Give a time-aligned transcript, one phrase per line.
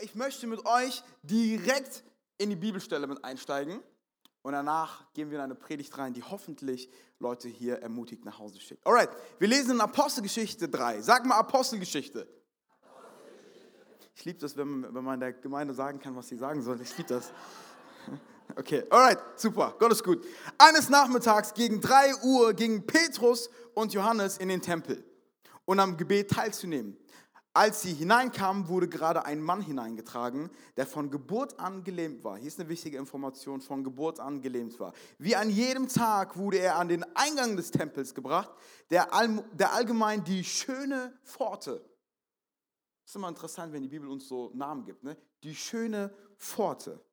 [0.00, 2.02] Aber ich möchte mit euch direkt
[2.38, 3.82] in die Bibelstelle mit einsteigen.
[4.40, 6.88] Und danach gehen wir in eine Predigt rein, die hoffentlich
[7.18, 8.86] Leute hier ermutigt nach Hause schickt.
[8.86, 11.02] Alright, wir lesen in Apostelgeschichte 3.
[11.02, 12.26] Sag mal Apostelgeschichte.
[14.14, 16.80] Ich liebe das, wenn man, wenn man der Gemeinde sagen kann, was sie sagen soll.
[16.80, 17.30] Ich liebe das.
[18.56, 20.24] Okay, alright, super, Gott ist gut.
[20.56, 25.04] Eines Nachmittags gegen 3 Uhr gingen Petrus und Johannes in den Tempel,
[25.66, 26.96] um am Gebet teilzunehmen.
[27.52, 32.36] Als sie hineinkamen, wurde gerade ein Mann hineingetragen, der von Geburt an gelähmt war.
[32.36, 34.92] Hier ist eine wichtige Information, von Geburt an gelähmt war.
[35.18, 38.52] Wie an jedem Tag wurde er an den Eingang des Tempels gebracht,
[38.90, 41.84] der, all, der allgemein die schöne Pforte.
[43.02, 45.02] Das ist immer interessant, wenn die Bibel uns so Namen gibt.
[45.02, 45.16] Ne?
[45.42, 47.04] Die schöne Pforte.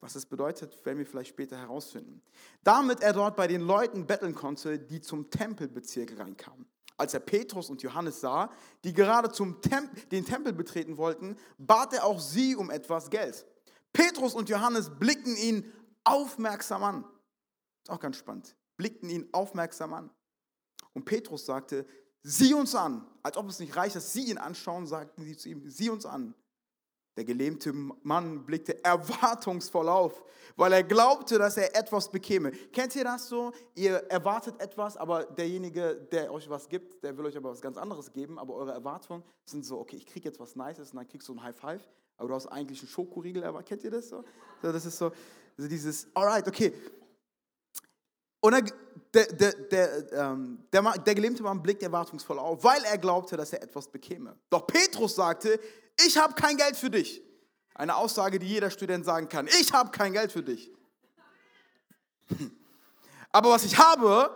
[0.00, 2.20] Was das bedeutet, werden wir vielleicht später herausfinden.
[2.64, 6.66] Damit er dort bei den Leuten betteln konnte, die zum Tempelbezirk reinkamen.
[6.96, 8.50] Als er Petrus und Johannes sah,
[8.84, 13.44] die gerade zum Temp den Tempel betreten wollten, bat er auch sie um etwas Geld.
[13.92, 15.72] Petrus und Johannes blickten ihn
[16.04, 17.04] aufmerksam an.
[17.82, 18.56] Ist auch ganz spannend.
[18.76, 20.10] Blickten ihn aufmerksam an.
[20.92, 21.86] Und Petrus sagte,
[22.22, 23.06] sieh uns an.
[23.22, 26.06] Als ob es nicht reicht, dass sie ihn anschauen, sagten sie zu ihm, sieh uns
[26.06, 26.34] an.
[27.16, 30.24] Der gelähmte Mann blickte erwartungsvoll auf,
[30.56, 32.50] weil er glaubte, dass er etwas bekäme.
[32.72, 33.52] Kennt ihr das so?
[33.76, 37.76] Ihr erwartet etwas, aber derjenige, der euch was gibt, der will euch aber was ganz
[37.76, 41.06] anderes geben, aber eure Erwartungen sind so, okay, ich kriege jetzt was Nices und dann
[41.06, 43.68] kriegst du ein High Five, aber du hast eigentlich einen Schokoriegel erwartet.
[43.68, 44.24] Kennt ihr das so?
[44.60, 45.12] Das ist so,
[45.56, 46.72] so dieses, alright, okay.
[48.40, 48.52] Und
[49.14, 53.52] der, der, der, ähm, der, der gelähmte Mann blickt erwartungsvoll auf, weil er glaubte, dass
[53.52, 54.36] er etwas bekäme.
[54.50, 55.58] Doch Petrus sagte,
[55.96, 57.22] ich habe kein Geld für dich.
[57.74, 59.48] Eine Aussage, die jeder Student sagen kann.
[59.60, 60.70] Ich habe kein Geld für dich.
[63.32, 64.34] Aber was ich habe,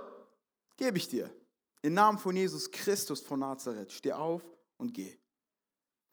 [0.77, 1.31] gebe ich dir.
[1.83, 3.93] Im Namen von Jesus Christus von Nazareth.
[3.93, 4.43] Steh auf
[4.77, 5.17] und geh.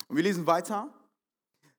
[0.08, 0.94] Und wir lesen weiter.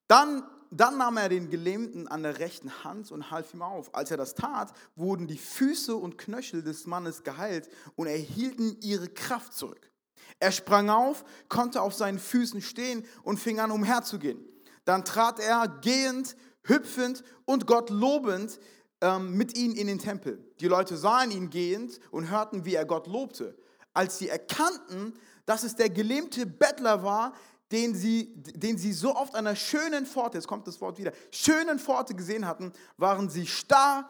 [0.08, 3.94] Dann, dann nahm er den Gelähmten an der rechten Hand und half ihm auf.
[3.94, 9.08] Als er das tat, wurden die Füße und Knöchel des Mannes geheilt und erhielten ihre
[9.08, 9.90] Kraft zurück.
[10.38, 14.38] Er sprang auf, konnte auf seinen Füßen stehen und fing an umherzugehen.
[14.84, 18.60] Dann trat er gehend, hüpfend und Gott lobend
[19.00, 20.42] ähm, mit ihnen in den Tempel.
[20.60, 23.56] Die Leute sahen ihn gehend und hörten, wie er Gott lobte.
[23.92, 25.14] Als sie erkannten,
[25.46, 27.32] dass es der gelähmte Bettler war,
[27.72, 31.12] den sie, den sie so oft an einer schönen Pforte, jetzt kommt das Wort wieder,
[31.30, 34.08] schönen Pforte gesehen hatten, waren sie starr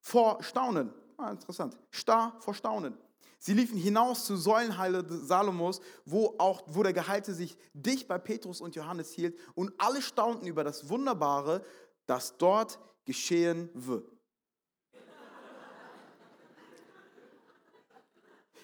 [0.00, 0.92] vor Staunen.
[1.16, 1.76] Ah, interessant.
[1.90, 2.96] Starr vor Staunen.
[3.38, 8.60] Sie liefen hinaus zur Säulenhalle Salomos, wo, auch, wo der Gehalte sich dicht bei Petrus
[8.60, 11.64] und Johannes hielt und alle staunten über das Wunderbare,
[12.06, 14.10] das dort geschehen wird.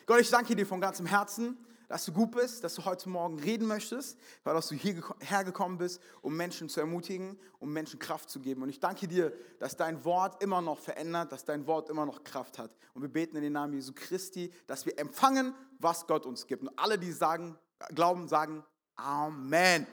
[0.07, 1.57] Gott, ich danke dir von ganzem Herzen
[1.89, 5.78] dass du gut bist, dass du heute Morgen reden möchtest, weil dass du hierher gekommen
[5.78, 8.62] bist, um Menschen zu ermutigen, um Menschen Kraft zu geben.
[8.62, 12.25] Und ich danke dir, dass dein Wort immer noch verändert, dass dein Wort immer noch
[12.25, 12.71] Kraft hat.
[12.95, 16.62] Und wir beten in den Namen Jesu Christi, dass wir empfangen, was Gott uns gibt.
[16.62, 17.59] Und alle, die sagen,
[17.95, 18.65] glauben, sagen
[18.97, 19.87] Amen.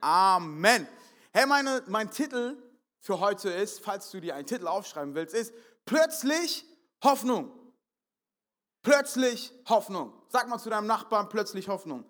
[0.00, 0.88] Amen.
[1.32, 2.56] Hey, meine, mein Titel
[3.00, 5.52] für heute ist, falls du dir einen Titel aufschreiben willst, ist
[5.84, 6.66] Plötzlich
[7.02, 7.50] Hoffnung.
[8.82, 10.12] Plötzlich Hoffnung.
[10.28, 12.04] Sag mal zu deinem Nachbarn plötzlich Hoffnung.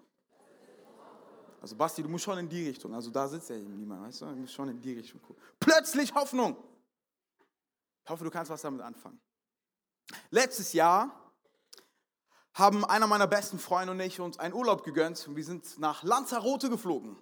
[1.60, 2.94] Also Basti, du musst schon in die Richtung.
[2.94, 4.26] Also da sitzt ja niemand, weißt du?
[4.26, 5.42] Du musst schon in die Richtung gucken.
[5.58, 6.56] Plötzlich Hoffnung.
[8.04, 9.20] Ich hoffe, du kannst was damit anfangen.
[10.30, 11.10] Letztes Jahr
[12.54, 16.02] haben einer meiner besten Freunde und ich uns einen Urlaub gegönnt und wir sind nach
[16.02, 17.16] Lanzarote geflogen.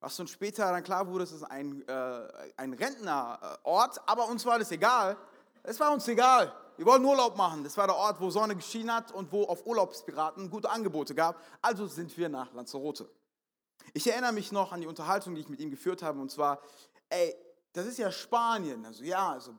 [0.00, 4.58] Was uns später dann klar wurde, es ist ein, äh, ein Rentnerort, aber uns war
[4.58, 5.16] das egal.
[5.62, 6.52] Es war uns egal.
[6.78, 7.64] Wir wollten Urlaub machen.
[7.64, 11.42] Das war der Ort, wo Sonne geschienen hat und wo auf Urlaubspiraten gute Angebote gab.
[11.60, 13.10] Also sind wir nach Lanzarote.
[13.94, 16.20] Ich erinnere mich noch an die Unterhaltung, die ich mit ihm geführt habe.
[16.20, 16.62] Und zwar,
[17.08, 17.34] ey,
[17.72, 18.86] das ist ja Spanien.
[18.86, 19.56] Also ja, also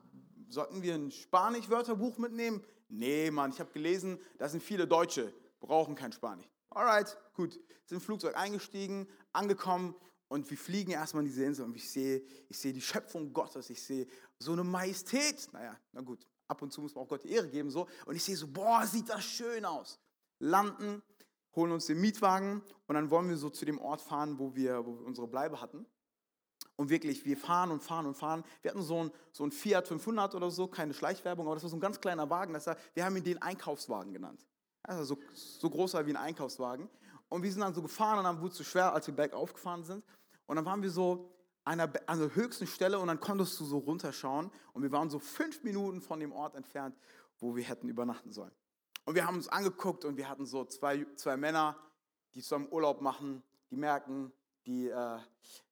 [0.48, 2.64] sollten wir ein Spanisch-Wörterbuch mitnehmen?
[2.88, 5.30] Nee, Mann, ich habe gelesen, da sind viele Deutsche,
[5.60, 6.48] brauchen kein Spanisch.
[6.70, 7.52] Alright, gut.
[7.84, 9.94] Sind im Flugzeug eingestiegen, angekommen
[10.28, 13.68] und wir fliegen erstmal in diese Insel und ich sehe, ich sehe die Schöpfung Gottes,
[13.68, 14.06] ich sehe
[14.38, 15.48] so eine Majestät.
[15.52, 17.70] Naja, na gut, ab und zu muss man auch Gott die Ehre geben.
[17.70, 17.86] So.
[18.06, 19.98] Und ich sehe so, boah, sieht das schön aus.
[20.38, 21.02] Landen,
[21.54, 24.84] holen uns den Mietwagen und dann wollen wir so zu dem Ort fahren, wo wir,
[24.86, 25.86] wo wir unsere Bleibe hatten.
[26.76, 28.42] Und wirklich, wir fahren und fahren und fahren.
[28.62, 31.70] Wir hatten so ein, so ein Fiat 500 oder so, keine Schleichwerbung, aber das war
[31.70, 32.54] so ein ganz kleiner Wagen.
[32.54, 34.46] Das war, wir haben ihn den Einkaufswagen genannt.
[34.82, 36.88] Also so, so groß war wie ein Einkaufswagen.
[37.28, 39.52] Und wir sind dann so gefahren und dann wurde es so schwer, als wir bergauf
[39.52, 40.04] gefahren sind.
[40.46, 41.30] Und dann waren wir so
[41.70, 45.20] einer, an der höchsten Stelle und dann konntest du so runterschauen und wir waren so
[45.20, 46.96] fünf Minuten von dem Ort entfernt,
[47.38, 48.52] wo wir hätten übernachten sollen.
[49.04, 51.76] Und wir haben uns angeguckt und wir hatten so zwei, zwei Männer,
[52.34, 54.32] die zusammen Urlaub machen, die merken,
[54.66, 55.18] die, äh,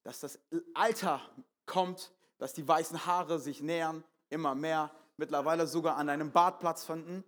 [0.05, 0.39] dass das
[0.73, 1.21] Alter
[1.67, 6.85] kommt, dass die weißen Haare sich nähern, immer mehr, mittlerweile sogar an einem Bart Platz
[6.85, 7.25] finden.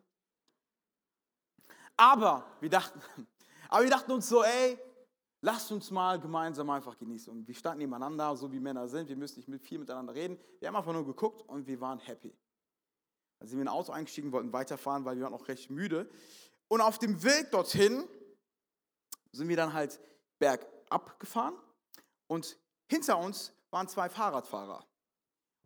[1.97, 3.01] Aber wir dachten,
[3.69, 4.79] aber wir dachten uns so, ey,
[5.43, 7.33] lasst uns mal gemeinsam einfach genießen.
[7.33, 10.39] Und wir standen nebeneinander, so wie Männer sind, wir müssen nicht viel miteinander reden.
[10.59, 12.35] Wir haben einfach nur geguckt und wir waren happy.
[13.39, 16.11] Dann sind wir in ein Auto eingestiegen, wollten weiterfahren, weil wir waren auch recht müde.
[16.69, 18.05] Und auf dem Weg dorthin
[19.33, 19.99] sind wir dann halt
[20.39, 21.55] bergab gefahren
[22.27, 22.59] und
[22.89, 24.85] hinter uns waren zwei Fahrradfahrer.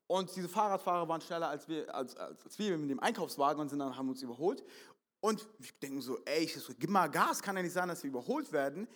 [0.07, 3.71] Und diese Fahrradfahrer waren schneller als wir, als, als, als wir mit dem Einkaufswagen und
[3.71, 4.63] sind dann, haben uns überholt.
[5.21, 8.03] Und wir denken so, ey, ich so, gib mal Gas, kann ja nicht sein, dass
[8.03, 8.87] wir überholt werden.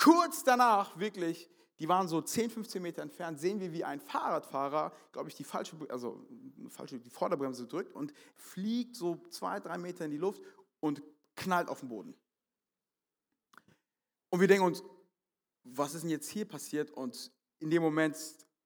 [0.00, 4.92] Kurz danach, wirklich, die waren so 10, 15 Meter entfernt, sehen wir, wie ein Fahrradfahrer,
[5.12, 6.26] glaube ich, die falsche, also
[6.70, 10.40] falsche, die Vorderbremse drückt und fliegt so zwei, drei Meter in die Luft
[10.80, 11.02] und
[11.36, 12.14] knallt auf den Boden.
[14.30, 14.82] Und wir denken uns,
[15.64, 16.90] was ist denn jetzt hier passiert?
[16.90, 18.16] Und in dem Moment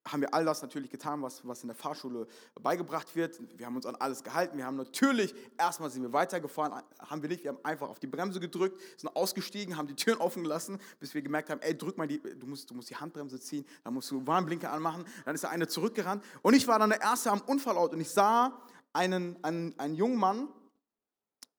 [0.06, 2.26] haben wir all das natürlich getan, was, was in der Fahrschule
[2.60, 3.40] beigebracht wird.
[3.56, 4.58] Wir haben uns an alles gehalten.
[4.58, 8.06] Wir haben natürlich, erstmal sind wir weitergefahren, haben wir nicht, wir haben einfach auf die
[8.06, 11.96] Bremse gedrückt, sind ausgestiegen, haben die Türen offen gelassen, bis wir gemerkt haben, ey, drück
[11.96, 15.04] mal die, du musst, du musst die Handbremse ziehen, dann musst du Warnblinker anmachen.
[15.24, 18.10] Dann ist der eine zurückgerannt und ich war dann der Erste am Unfallort und ich
[18.10, 18.60] sah
[18.92, 20.48] einen, einen, einen jungen Mann,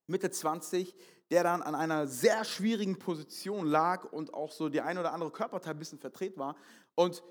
[0.08, 0.96] Mitte 20,
[1.32, 5.32] der dann an einer sehr schwierigen Position lag und auch so die ein oder andere
[5.32, 6.56] Körperteil ein bisschen verdreht war.
[6.94, 7.24] Und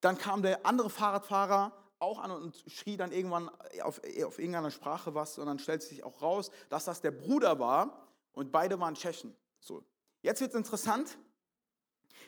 [0.00, 3.48] dann kam der andere Fahrradfahrer auch an und schrie dann irgendwann
[3.82, 7.58] auf, auf irgendeiner Sprache was und dann stellt sich auch raus, dass das der Bruder
[7.58, 9.34] war und beide waren Tschechen.
[9.60, 9.84] So,
[10.22, 11.18] jetzt wird es interessant.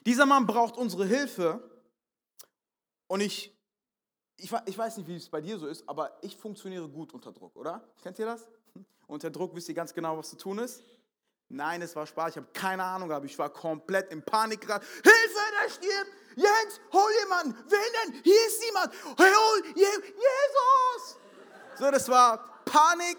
[0.06, 1.62] Dieser Mann braucht unsere Hilfe
[3.06, 3.56] und ich,
[4.36, 7.32] ich, ich weiß nicht, wie es bei dir so ist, aber ich funktioniere gut unter
[7.32, 7.84] Druck, oder?
[8.02, 8.48] Kennt ihr das?
[9.06, 10.84] Unter Druck wisst ihr ganz genau, was zu tun ist.
[11.48, 14.86] Nein, es war Spaß, ich habe keine Ahnung, aber ich war komplett in Panik gerade.
[14.86, 16.10] Hilfe, der stirbt!
[16.36, 17.56] Jens, hol jemanden.
[17.68, 18.22] Wen denn?
[18.22, 18.92] Hier ist niemand.
[19.18, 21.16] Hol Je Jesus.
[21.78, 23.18] So, das war Panik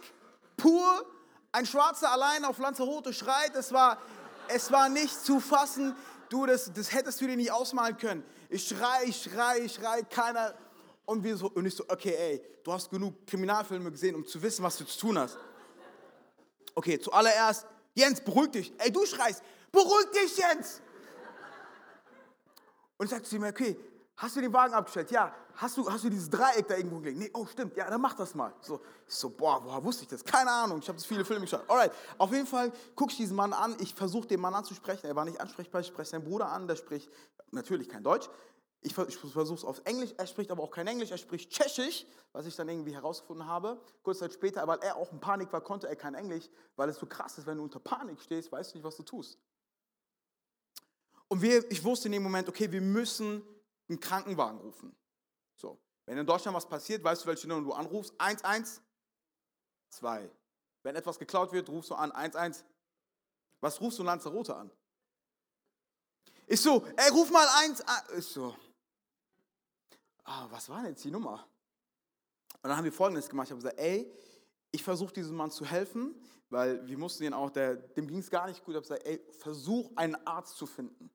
[0.57, 1.05] pur.
[1.51, 3.55] Ein Schwarzer allein auf Lanzarote schreit.
[3.55, 4.01] Es war,
[4.47, 5.95] es war nicht zu fassen.
[6.29, 8.23] Du, das, das hättest du dir nicht ausmalen können.
[8.49, 10.55] Ich schrei, ich schrei, ich schrei, keiner.
[11.05, 14.41] Und, wir so, und ich so, okay, ey, du hast genug Kriminalfilme gesehen, um zu
[14.41, 15.37] wissen, was du zu tun hast.
[16.73, 18.73] Okay, zuallererst, Jens, beruhig dich.
[18.77, 20.81] Ey, du schreist, beruhig dich, Jens.
[23.01, 23.75] Und ich sagte zu ihm, okay,
[24.17, 25.09] hast du den Wagen abgestellt?
[25.09, 25.33] Ja.
[25.55, 27.17] Hast du, hast du dieses Dreieck da irgendwo gelegt?
[27.17, 28.53] Nee, oh stimmt, ja, dann mach das mal.
[28.61, 30.23] So, ich so, boah, woher wusste ich das?
[30.23, 31.67] Keine Ahnung, ich habe viele Filme geschaut.
[31.67, 35.15] Alright, auf jeden Fall gucke ich diesen Mann an, ich versuche den Mann anzusprechen, er
[35.15, 37.09] war nicht ansprechbar, ich spreche seinen Bruder an, der spricht
[37.49, 38.29] natürlich kein Deutsch.
[38.81, 42.05] Ich, ich versuche es auf Englisch, er spricht aber auch kein Englisch, er spricht Tschechisch,
[42.33, 43.81] was ich dann irgendwie herausgefunden habe.
[44.03, 46.97] Kurz Zeit später, weil er auch in Panik war, konnte er kein Englisch, weil es
[46.97, 49.39] so krass ist, wenn du unter Panik stehst, weißt du nicht, was du tust.
[51.31, 53.41] Und wir, ich wusste in dem Moment, okay, wir müssen
[53.87, 54.93] einen Krankenwagen rufen.
[55.55, 58.13] So, wenn in Deutschland was passiert, weißt du, welche Nummer du anrufst?
[58.17, 58.83] 112.
[60.83, 62.65] Wenn etwas geklaut wird, rufst du an 11.
[63.61, 64.69] Was rufst du Lanzarote an?
[66.47, 67.81] Ist so, ey, ruf mal 1.
[68.17, 68.53] Ist so.
[70.25, 71.47] Ah, was war denn jetzt die Nummer?
[72.61, 73.47] Und dann haben wir Folgendes gemacht.
[73.47, 74.13] Ich habe gesagt, ey,
[74.69, 76.13] ich versuche diesem Mann zu helfen,
[76.49, 78.73] weil wir mussten ihn auch, der, dem ging es gar nicht gut.
[78.73, 81.09] Ich habe gesagt, ey, versuch einen Arzt zu finden.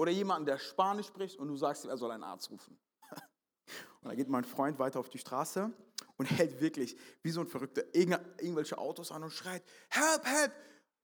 [0.00, 2.80] Oder jemanden, der Spanisch spricht und du sagst ihm, er soll einen Arzt rufen.
[4.00, 5.70] Und dann geht mein Freund weiter auf die Straße
[6.16, 10.52] und hält wirklich wie so ein Verrückter irgendwelche Autos an und schreit, help, help,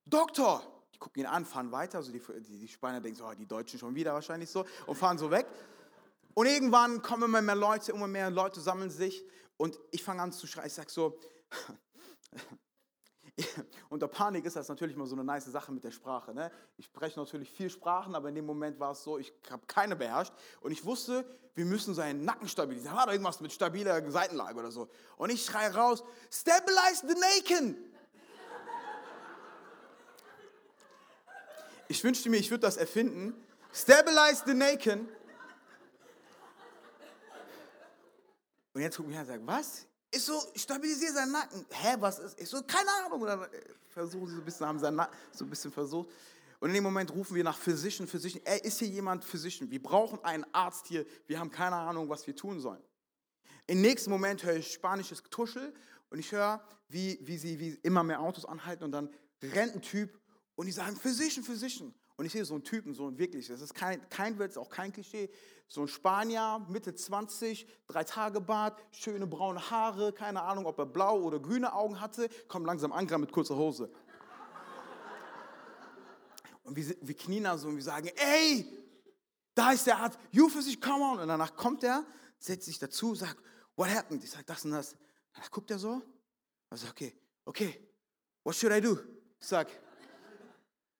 [0.03, 0.63] Doktor.
[0.95, 3.45] Die gucken ihn an, fahren weiter, also die, die, die Spanier denken so, oh, die
[3.45, 5.45] Deutschen schon wieder wahrscheinlich so und fahren so weg.
[6.33, 9.23] Und irgendwann kommen immer mehr Leute, immer mehr Leute sammeln sich
[9.57, 10.65] und ich fange an zu schreien.
[10.65, 11.19] Ich sage so,
[13.89, 16.33] Unter Panik ist das natürlich mal so eine nice Sache mit der Sprache.
[16.33, 16.51] Ne?
[16.77, 19.95] Ich spreche natürlich viel Sprachen, aber in dem Moment war es so, ich habe keine
[19.95, 20.33] beherrscht.
[20.61, 22.95] Und ich wusste, wir müssen seinen Nacken stabilisieren.
[22.95, 24.89] War doch irgendwas mit stabiler Seitenlage oder so.
[25.17, 27.77] Und ich schreie raus, stabilize the Naken.
[31.89, 33.33] Ich wünschte mir, ich würde das erfinden.
[33.71, 35.07] Stabilize the Naken.
[38.73, 39.86] Und jetzt guckt mich an und sagt, was?
[40.11, 41.65] Ich so, stabilisiere seinen Nacken.
[41.69, 42.39] Hä, was ist?
[42.39, 43.21] Ich so, keine Ahnung.
[43.21, 46.09] Oder äh, versuchen sie so ein bisschen, haben seinen Nacken so ein bisschen versucht.
[46.59, 48.41] Und in dem Moment rufen wir nach Physician, Physician.
[48.45, 49.69] Ey, ist hier jemand Physician?
[49.69, 51.05] Wir brauchen einen Arzt hier.
[51.27, 52.81] Wir haben keine Ahnung, was wir tun sollen.
[53.67, 55.73] Im nächsten Moment höre ich spanisches Getuschel
[56.09, 59.09] und ich höre, wie, wie sie wie immer mehr Autos anhalten und dann
[59.43, 60.17] rennt ein Typ
[60.55, 61.93] und die sagen, Physician, Physician.
[62.17, 64.69] Und ich sehe so einen Typen, so ein wirklich, das ist kein, kein Witz, auch
[64.69, 65.29] kein Klischee,
[65.67, 70.85] so ein Spanier, Mitte 20, drei Tage Bart, schöne braune Haare, keine Ahnung, ob er
[70.85, 73.91] blau oder grüne Augen hatte, kommt langsam an, mit kurzer Hose.
[76.63, 78.65] Und wir, wir knien da so und wir sagen, ey,
[79.57, 81.17] Da ist der Arzt, you physician, come on.
[81.17, 82.05] Und danach kommt er,
[82.37, 83.41] setzt sich dazu, sagt,
[83.75, 84.23] what happened?
[84.23, 84.95] Ich sage, das und das.
[85.33, 85.99] Danach guckt er so.
[86.69, 87.89] Also, okay, okay,
[88.43, 88.99] what should I do?
[89.39, 89.71] Ich sage,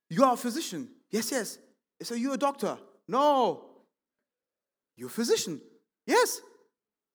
[0.10, 0.90] you are a physician.
[1.10, 1.58] Yes, yes.
[2.02, 2.78] I said, you a doctor?
[3.08, 3.64] No.
[4.96, 5.62] You a physician?
[6.06, 6.42] Yes.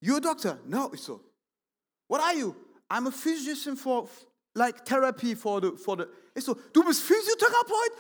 [0.01, 0.59] You a doctor?
[0.67, 0.91] No.
[0.93, 1.21] Ich so,
[2.09, 2.57] what are you?
[2.91, 4.09] I'm a physician for,
[4.55, 6.09] like, therapy for the, for the.
[6.35, 7.93] Ich so, du bist Physiotherapeut?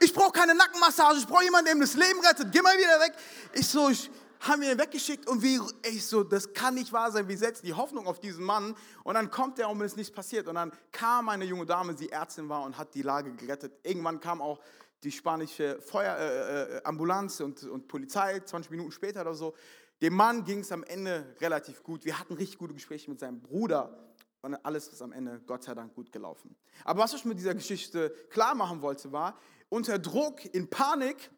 [0.00, 2.52] Ich brauche keine Nackenmassage, ich brauche jemanden, der mir das Leben rettet.
[2.52, 3.14] Geh mal wieder weg.
[3.52, 4.08] Ich so, ich
[4.40, 7.26] habe ihn weggeschickt und wie, ich so, das kann nicht wahr sein.
[7.26, 10.14] Wir setzen die Hoffnung auf diesen Mann und dann kommt er und es ist nichts
[10.14, 10.46] passiert.
[10.46, 13.72] Und dann kam eine junge Dame, die Ärztin war und hat die Lage gerettet.
[13.82, 14.60] Irgendwann kam auch
[15.02, 19.54] die spanische Feuerambulanz äh, äh, und, und Polizei, 20 Minuten später oder so.
[20.00, 22.04] Dem Mann ging es am Ende relativ gut.
[22.04, 23.98] Wir hatten richtig gute Gespräche mit seinem Bruder
[24.42, 26.56] und alles ist am Ende Gott sei Dank gut gelaufen.
[26.84, 29.36] Aber was ich mit dieser Geschichte klar machen wollte, war,
[29.68, 31.30] unter Druck, in Panik,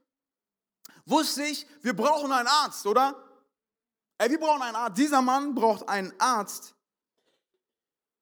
[1.07, 3.14] wusste ich, wir brauchen einen Arzt, oder?
[4.19, 4.99] Ey, wir brauchen einen Arzt.
[4.99, 6.75] Dieser Mann braucht einen Arzt.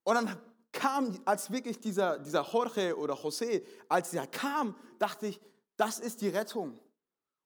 [0.05, 0.37] Und dann
[0.73, 5.41] kam, als wirklich dieser, dieser Jorge oder José, als er kam, dachte ich,
[5.77, 6.79] das ist die Rettung.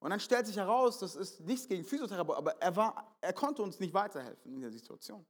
[0.00, 3.62] Und dann stellt sich heraus, das ist nichts gegen Physiotherapie, aber er, war, er konnte
[3.62, 5.24] uns nicht weiterhelfen in der Situation.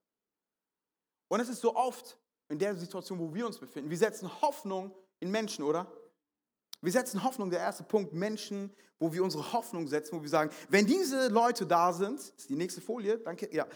[1.28, 2.18] Und es ist so oft
[2.48, 3.90] in der Situation, wo wir uns befinden.
[3.90, 5.90] Wir setzen Hoffnung in Menschen, oder?
[6.80, 10.50] Wir setzen Hoffnung, der erste Punkt, Menschen, wo wir unsere Hoffnung setzen, wo wir sagen,
[10.68, 13.66] wenn diese Leute da sind, ist die nächste Folie, danke, ja.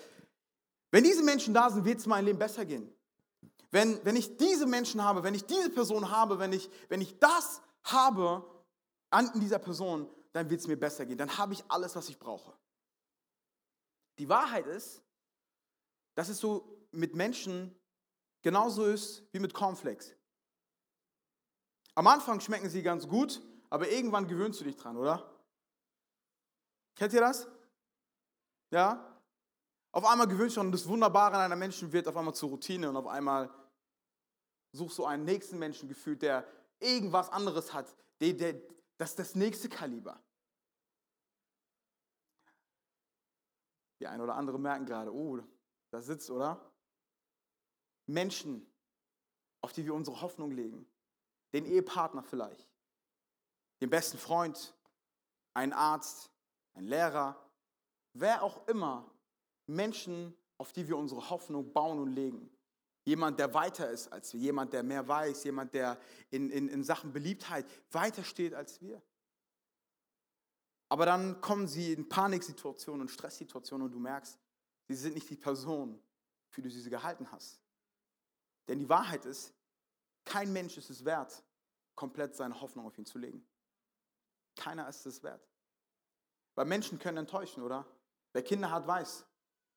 [0.90, 2.95] Wenn diese Menschen da sind, wird es mein Leben besser gehen.
[3.76, 7.18] Wenn, wenn ich diese Menschen habe, wenn ich diese Person habe, wenn ich, wenn ich
[7.18, 8.42] das habe
[9.10, 11.18] an dieser Person, dann wird es mir besser gehen.
[11.18, 12.56] Dann habe ich alles, was ich brauche.
[14.18, 15.02] Die Wahrheit ist,
[16.14, 17.78] dass es so mit Menschen
[18.40, 20.16] genauso ist wie mit Cornflakes.
[21.96, 25.38] Am Anfang schmecken sie ganz gut, aber irgendwann gewöhnst du dich dran, oder?
[26.94, 27.46] Kennt ihr das?
[28.70, 29.20] Ja?
[29.92, 32.48] Auf einmal gewöhnst du dich und das Wunderbare an einer Menschen wird auf einmal zur
[32.48, 33.50] Routine und auf einmal
[34.76, 36.46] suchst du einen nächsten Menschen gefühlt, der
[36.78, 37.94] irgendwas anderes hat.
[38.20, 38.54] Der, der,
[38.98, 40.22] das ist das nächste Kaliber.
[44.00, 45.40] Die einen oder andere merken gerade, oh,
[45.90, 46.60] da sitzt, oder?
[48.06, 48.70] Menschen,
[49.62, 50.86] auf die wir unsere Hoffnung legen
[51.56, 52.68] den Ehepartner vielleicht,
[53.80, 54.74] den besten Freund,
[55.54, 56.30] einen Arzt,
[56.74, 57.34] einen Lehrer,
[58.12, 59.10] wer auch immer,
[59.66, 62.50] Menschen, auf die wir unsere Hoffnung bauen und legen.
[63.06, 65.96] Jemand, der weiter ist als wir, jemand, der mehr weiß, jemand, der
[66.30, 69.00] in, in, in Sachen Beliebtheit weiter steht als wir.
[70.88, 74.36] Aber dann kommen sie in Paniksituationen und Stresssituationen und du merkst,
[74.88, 76.02] sie sind nicht die Person,
[76.48, 77.62] für die du sie gehalten hast.
[78.66, 79.54] Denn die Wahrheit ist,
[80.24, 81.44] kein Mensch ist es wert,
[81.94, 83.46] komplett seine Hoffnung auf ihn zu legen.
[84.56, 85.48] Keiner ist es wert.
[86.56, 87.86] Weil Menschen können enttäuschen, oder?
[88.32, 89.25] Wer Kinder hat, weiß.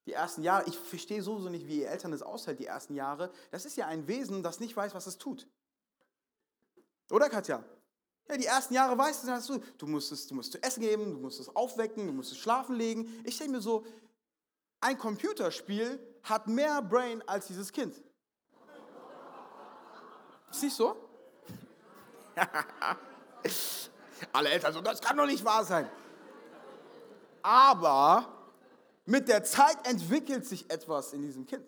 [0.06, 3.32] Die ersten Jahre, ich verstehe sowieso nicht, wie ihr Eltern es aushält, die ersten Jahre.
[3.51, 5.48] Das ist ja ein Wesen, das nicht weiß, was es tut.
[7.12, 7.63] Oder, Katja?
[8.27, 11.20] Ja, die ersten Jahre weißt du, du musst es, du musst es essen geben, du
[11.20, 13.22] musst es aufwecken, du musst es schlafen legen.
[13.25, 13.86] Ich denke mir so,
[14.82, 18.01] ein Computerspiel hat mehr Brain als dieses Kind.
[20.51, 20.96] Ist nicht so?
[24.32, 25.89] Alle Eltern so, das kann doch nicht wahr sein.
[27.41, 28.38] Aber
[29.10, 31.66] mit der Zeit entwickelt sich etwas in diesem Kind.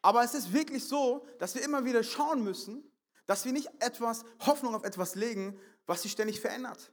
[0.00, 2.90] Aber es ist wirklich so, dass wir immer wieder schauen müssen,
[3.26, 6.90] dass wir nicht etwas, Hoffnung auf etwas legen, was sich ständig verändert.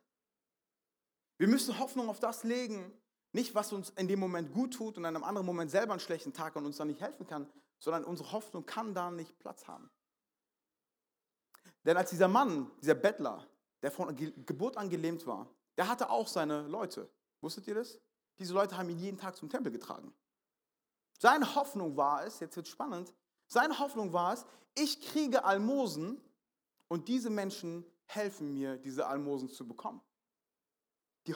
[1.38, 2.92] Wir müssen Hoffnung auf das legen,
[3.32, 6.02] nicht was uns in dem Moment gut tut und in einem anderen Moment selber einen
[6.02, 9.68] schlechten Tag und uns dann nicht helfen kann, sondern unsere Hoffnung kann da nicht Platz
[9.68, 9.90] haben.
[11.86, 13.48] Denn als dieser Mann, dieser Bettler,
[13.82, 17.10] der von Geburt an gelähmt war, der hatte auch seine Leute.
[17.40, 17.98] Wusstet ihr das?
[18.42, 20.12] Diese Leute haben ihn jeden Tag zum Tempel getragen.
[21.20, 23.14] Seine Hoffnung war es, jetzt wird es spannend,
[23.46, 26.20] seine Hoffnung war es, ich kriege Almosen
[26.88, 30.02] und diese Menschen helfen mir, diese Almosen zu bekommen.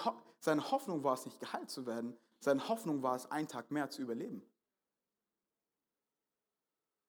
[0.04, 3.70] Ho seine Hoffnung war es nicht, geheilt zu werden, seine Hoffnung war es, einen Tag
[3.70, 4.42] mehr zu überleben.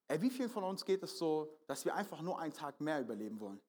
[0.08, 3.00] Ey, wie vielen von uns geht es so, dass wir einfach nur einen Tag mehr
[3.00, 3.62] überleben wollen?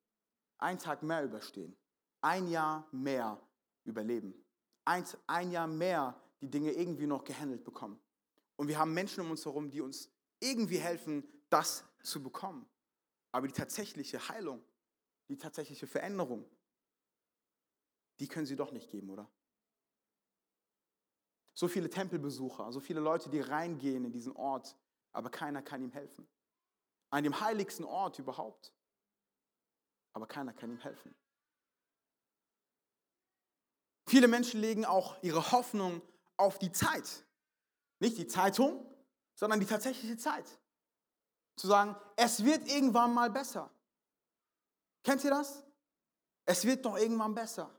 [0.58, 1.78] Einen Tag mehr überstehen.
[2.20, 3.42] Ein Jahr mehr
[3.86, 4.47] überleben.
[4.88, 8.00] Ein, ein Jahr mehr die Dinge irgendwie noch gehandelt bekommen.
[8.56, 12.66] Und wir haben Menschen um uns herum, die uns irgendwie helfen, das zu bekommen.
[13.34, 14.64] Aber die tatsächliche Heilung,
[15.28, 16.50] die tatsächliche Veränderung,
[18.20, 19.30] die können sie doch nicht geben, oder?
[21.54, 24.78] So viele Tempelbesucher, so viele Leute, die reingehen in diesen Ort,
[25.12, 26.26] aber keiner kann ihm helfen.
[27.10, 28.74] An dem heiligsten Ort überhaupt,
[30.14, 31.14] aber keiner kann ihm helfen.
[34.08, 36.02] Viele Menschen legen auch ihre Hoffnung
[36.38, 37.26] auf die Zeit.
[38.00, 38.86] Nicht die Zeitung,
[39.36, 40.46] sondern die tatsächliche Zeit.
[41.58, 43.70] Zu sagen, es wird irgendwann mal besser.
[45.04, 45.64] Kennt ihr das?
[46.46, 47.70] Es wird doch irgendwann besser.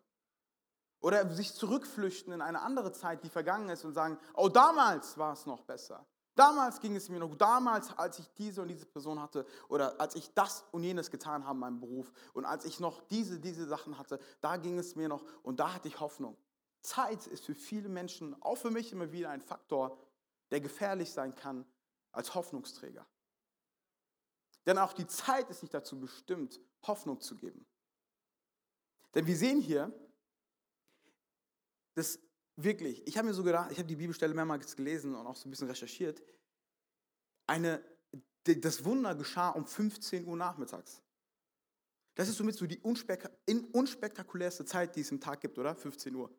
[1.00, 5.32] Oder sich zurückflüchten in eine andere Zeit, die vergangen ist und sagen, oh, damals war
[5.32, 6.04] es noch besser.
[6.38, 7.40] Damals ging es mir noch gut.
[7.40, 11.44] Damals, als ich diese und diese Person hatte oder als ich das und jenes getan
[11.44, 14.94] habe in meinem Beruf und als ich noch diese, diese Sachen hatte, da ging es
[14.94, 16.36] mir noch und da hatte ich Hoffnung.
[16.80, 19.98] Zeit ist für viele Menschen, auch für mich immer wieder ein Faktor,
[20.52, 21.66] der gefährlich sein kann
[22.12, 23.04] als Hoffnungsträger.
[24.64, 27.66] Denn auch die Zeit ist nicht dazu bestimmt, Hoffnung zu geben.
[29.12, 29.92] Denn wir sehen hier,
[31.94, 32.20] dass
[32.62, 35.48] wirklich, ich habe mir so gedacht, ich habe die Bibelstelle mehrmals gelesen und auch so
[35.48, 36.22] ein bisschen recherchiert,
[37.46, 37.82] eine,
[38.44, 41.00] das Wunder geschah um 15 Uhr nachmittags.
[42.14, 45.74] Das ist somit so die unspektakulärste Zeit, die es im Tag gibt, oder?
[45.74, 46.30] 15 Uhr.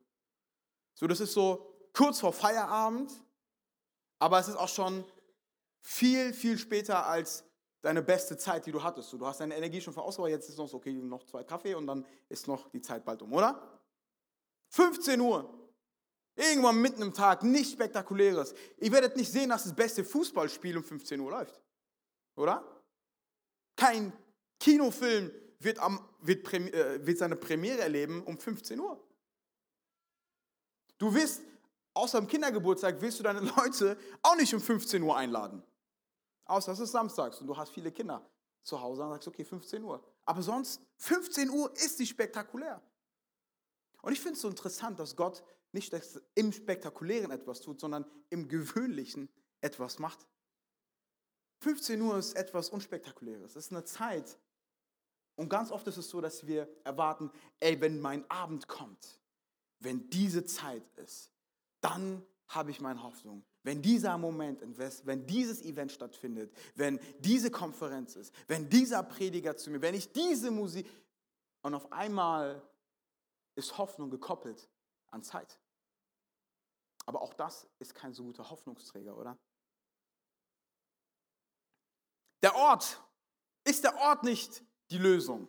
[0.94, 3.12] So, das ist so kurz vor Feierabend,
[4.20, 5.06] aber es ist auch schon
[5.82, 7.46] viel, viel später als
[7.82, 9.10] deine beste Zeit, die du hattest.
[9.10, 11.76] So, du hast deine Energie schon verausgabt, jetzt ist noch so, okay, noch zwei Kaffee
[11.76, 13.80] und dann ist noch die Zeit bald um, oder?
[14.72, 15.59] 15 Uhr.
[16.40, 18.56] Irgendwann mitten im Tag, nichts Spektakuläres.
[18.78, 21.62] Ihr werdet nicht sehen, dass das beste Fußballspiel um 15 Uhr läuft.
[22.38, 22.64] Oder?
[23.76, 24.14] Kein
[24.58, 29.06] Kinofilm wird, am, wird, äh, wird seine Premiere erleben um 15 Uhr.
[30.98, 31.42] Du wirst,
[31.94, 35.62] außer am Kindergeburtstag, willst du deine Leute auch nicht um 15 Uhr einladen.
[36.46, 38.26] Außer es ist samstags und du hast viele Kinder
[38.64, 40.02] zu Hause und sagst, okay, 15 Uhr.
[40.24, 42.82] Aber sonst, 15 Uhr ist nicht spektakulär.
[44.02, 45.94] Und ich finde es so interessant, dass Gott nicht
[46.36, 49.30] im Spektakulären etwas tut, sondern im Gewöhnlichen
[49.62, 50.28] etwas macht.
[51.62, 53.56] 15 Uhr ist etwas Unspektakuläres.
[53.56, 54.40] Es ist eine Zeit.
[55.36, 59.20] Und ganz oft ist es so, dass wir erwarten, ey, wenn mein Abend kommt,
[59.80, 61.32] wenn diese Zeit ist,
[61.82, 63.46] dann habe ich meine Hoffnung.
[63.64, 64.62] Wenn dieser Moment,
[65.06, 70.12] wenn dieses Event stattfindet, wenn diese Konferenz ist, wenn dieser Prediger zu mir, wenn ich
[70.12, 70.90] diese Musik
[71.62, 72.62] und auf einmal
[73.56, 74.70] ist Hoffnung gekoppelt
[75.12, 75.60] an Zeit.
[77.06, 79.38] Aber auch das ist kein so guter Hoffnungsträger, oder?
[82.44, 83.02] Der Ort,
[83.64, 85.48] ist der Ort nicht die Lösung?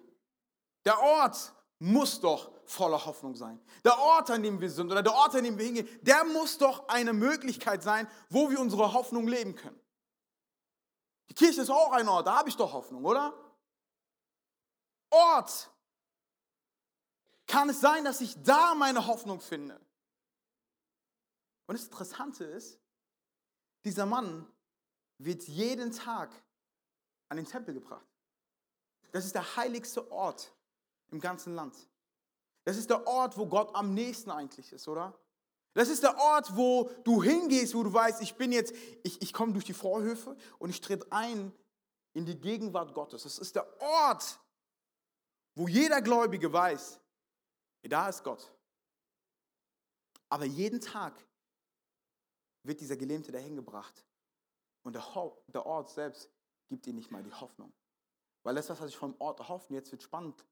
[0.84, 3.60] Der Ort muss doch voller Hoffnung sein.
[3.84, 6.58] Der Ort, an dem wir sind oder der Ort, an dem wir hingehen, der muss
[6.58, 9.80] doch eine Möglichkeit sein, wo wir unsere Hoffnung leben können.
[11.30, 13.32] Die Kirche ist auch ein Ort, da habe ich doch Hoffnung, oder?
[15.10, 15.70] Ort.
[17.50, 19.74] Kann es sein, dass ich da meine Hoffnung finde?
[21.66, 22.78] Und das Interessante ist,
[23.84, 24.46] dieser Mann
[25.18, 26.30] wird jeden Tag
[27.28, 28.06] an den Tempel gebracht.
[29.10, 30.52] Das ist der heiligste Ort
[31.10, 31.74] im ganzen Land.
[32.64, 35.18] Das ist der Ort, wo Gott am nächsten eigentlich ist, oder?
[35.74, 39.32] Das ist der Ort, wo du hingehst, wo du weißt, ich bin jetzt, ich, ich
[39.32, 41.52] komme durch die Vorhöfe und ich trete ein
[42.12, 43.24] in die Gegenwart Gottes.
[43.24, 44.38] Das ist der Ort,
[45.56, 47.00] wo jeder Gläubige weiß,
[47.88, 48.52] da ist Gott.
[50.28, 51.14] Aber jeden Tag
[52.62, 54.04] wird dieser Gelähmte dahin gebracht.
[54.82, 55.04] Und der,
[55.48, 56.30] der Ort selbst
[56.68, 57.72] gibt ihm nicht mal die Hoffnung.
[58.42, 60.46] Weil das, was sich vom Ort erhofft, und jetzt wird spannend,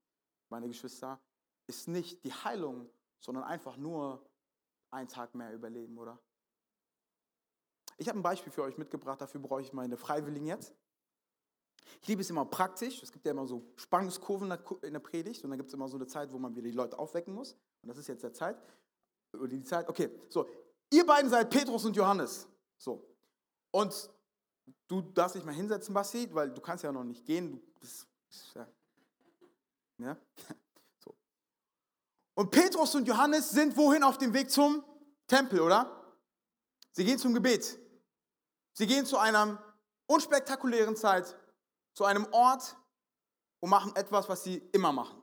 [0.48, 1.20] meine Geschwister,
[1.66, 4.28] ist nicht die Heilung, sondern einfach nur
[4.90, 6.18] einen Tag mehr überleben, oder?
[7.96, 10.74] Ich habe ein Beispiel für euch mitgebracht, dafür brauche ich meine Freiwilligen jetzt.
[12.00, 13.02] Ich liebe es immer praktisch.
[13.02, 14.50] Es gibt ja immer so Spannungskurven
[14.82, 16.76] in der Predigt und dann gibt es immer so eine Zeit, wo man wieder die
[16.76, 17.56] Leute aufwecken muss.
[17.82, 18.56] Und das ist jetzt der Zeit.
[19.34, 20.46] Oder die Zeit, okay, so,
[20.90, 22.48] Ihr beiden seid Petrus und Johannes.
[22.78, 23.04] So.
[23.70, 24.10] Und
[24.86, 27.52] du darfst dich mal hinsetzen, Basti, weil du kannst ja noch nicht gehen.
[27.52, 28.06] Du bist,
[28.54, 28.66] ja.
[29.98, 30.16] ja?
[31.04, 31.14] So.
[32.34, 34.82] Und Petrus und Johannes sind wohin auf dem Weg zum
[35.26, 35.94] Tempel, oder?
[36.92, 37.78] Sie gehen zum Gebet.
[38.72, 39.62] Sie gehen zu einer
[40.06, 41.36] unspektakulären Zeit,
[41.98, 42.76] zu einem Ort
[43.58, 45.20] und machen etwas, was sie immer machen.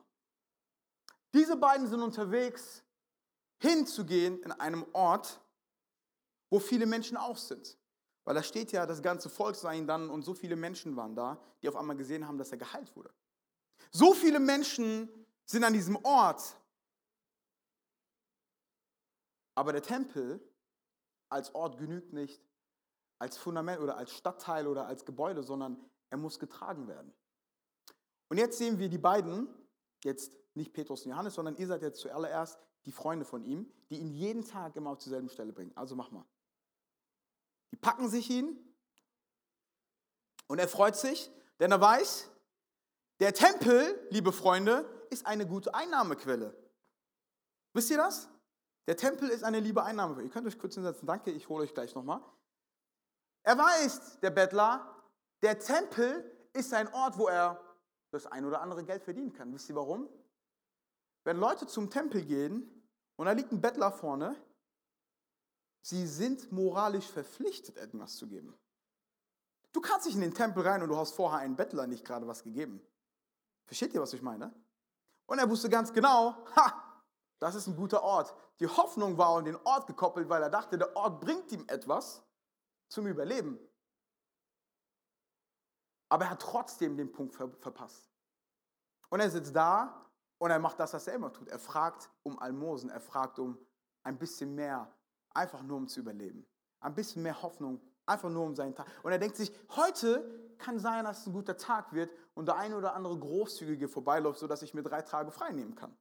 [1.32, 2.84] Diese beiden sind unterwegs,
[3.62, 5.40] hinzugehen in einem Ort,
[6.50, 7.78] wo viele Menschen auch sind.
[8.24, 11.42] Weil da steht ja, das ganze Volk seien dann und so viele Menschen waren da,
[11.62, 13.10] die auf einmal gesehen haben, dass er geheilt wurde.
[13.90, 15.08] So viele Menschen
[15.46, 16.60] sind an diesem Ort.
[19.54, 20.46] Aber der Tempel
[21.30, 22.42] als Ort genügt nicht
[23.18, 27.12] als Fundament oder als Stadtteil oder als Gebäude, sondern er muss getragen werden.
[28.28, 29.48] Und jetzt sehen wir die beiden,
[30.04, 33.98] jetzt nicht Petrus und Johannes, sondern ihr seid jetzt zuallererst die Freunde von ihm, die
[33.98, 35.72] ihn jeden Tag immer auf dieselbe Stelle bringen.
[35.76, 36.24] Also mach mal.
[37.72, 38.58] Die packen sich ihn
[40.46, 42.30] und er freut sich, denn er weiß,
[43.20, 46.54] der Tempel, liebe Freunde, ist eine gute Einnahmequelle.
[47.72, 48.28] Wisst ihr das?
[48.86, 50.22] Der Tempel ist eine liebe Einnahme.
[50.22, 51.06] Ihr könnt euch kurz hinsetzen.
[51.06, 52.22] Danke, ich hole euch gleich nochmal.
[53.42, 54.95] Er weiß, der Bettler,
[55.42, 57.60] der Tempel ist ein Ort, wo er
[58.10, 59.52] das ein oder andere Geld verdienen kann.
[59.52, 60.08] Wisst ihr warum?
[61.24, 62.70] Wenn Leute zum Tempel gehen
[63.16, 64.36] und da liegt ein Bettler vorne,
[65.82, 68.56] sie sind moralisch verpflichtet, etwas zu geben.
[69.72, 72.26] Du kannst nicht in den Tempel rein und du hast vorher einen Bettler nicht gerade
[72.26, 72.80] was gegeben.
[73.66, 74.54] Versteht ihr, was ich meine?
[75.26, 77.02] Und er wusste ganz genau, ha,
[77.38, 78.34] das ist ein guter Ort.
[78.60, 82.22] Die Hoffnung war an den Ort gekoppelt, weil er dachte, der Ort bringt ihm etwas
[82.88, 83.58] zum Überleben.
[86.08, 88.10] Aber er hat trotzdem den Punkt ver verpasst.
[89.08, 90.06] Und er sitzt da
[90.38, 91.48] und er macht das, was er immer tut.
[91.48, 93.58] Er fragt um Almosen, er fragt um
[94.02, 94.92] ein bisschen mehr,
[95.30, 96.46] einfach nur um zu überleben.
[96.80, 98.86] Ein bisschen mehr Hoffnung, einfach nur um seinen Tag.
[99.02, 102.56] Und er denkt sich, heute kann sein, dass es ein guter Tag wird und der
[102.56, 105.96] eine oder andere Großzügige vorbeiläuft, sodass ich mir drei Tage frei nehmen kann.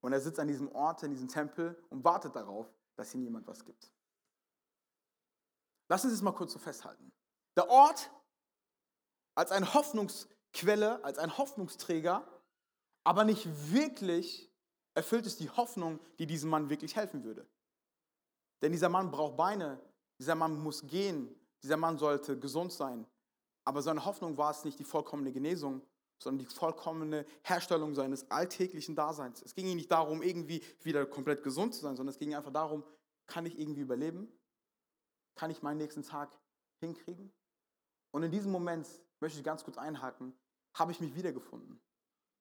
[0.00, 3.46] Und er sitzt an diesem Ort, in diesem Tempel und wartet darauf, dass ihm jemand
[3.46, 3.90] was gibt.
[5.88, 7.12] Lassen Sie es mal kurz so festhalten.
[7.56, 8.10] Der Ort
[9.34, 12.26] als eine Hoffnungsquelle, als ein Hoffnungsträger,
[13.04, 14.50] aber nicht wirklich
[14.94, 17.46] erfüllt es die Hoffnung, die diesem Mann wirklich helfen würde.
[18.62, 19.80] Denn dieser Mann braucht Beine,
[20.18, 23.06] dieser Mann muss gehen, dieser Mann sollte gesund sein.
[23.64, 25.82] Aber seine Hoffnung war es nicht die vollkommene Genesung,
[26.18, 29.42] sondern die vollkommene Herstellung seines alltäglichen Daseins.
[29.42, 32.52] Es ging ihm nicht darum, irgendwie wieder komplett gesund zu sein, sondern es ging einfach
[32.52, 32.84] darum,
[33.26, 34.28] kann ich irgendwie überleben?
[35.34, 36.38] Kann ich meinen nächsten Tag
[36.80, 37.32] hinkriegen?
[38.12, 38.88] Und in diesem Moment
[39.20, 40.34] möchte ich ganz kurz einhaken,
[40.74, 41.80] habe ich mich wiedergefunden.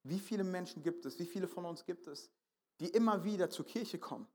[0.04, 2.32] Wie viele Menschen gibt es, wie viele von uns gibt es,
[2.80, 4.28] die immer wieder zur Kirche kommen,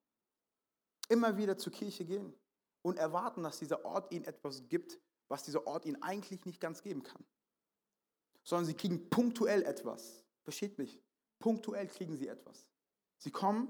[1.08, 2.34] immer wieder zur Kirche gehen
[2.82, 6.82] und erwarten, dass dieser Ort ihnen etwas gibt, was dieser Ort ihnen eigentlich nicht ganz
[6.82, 7.24] geben kann.
[8.44, 10.24] Sondern sie kriegen punktuell etwas.
[10.44, 11.02] Versteht mich?
[11.40, 12.68] Punktuell kriegen sie etwas.
[13.18, 13.68] Sie kommen,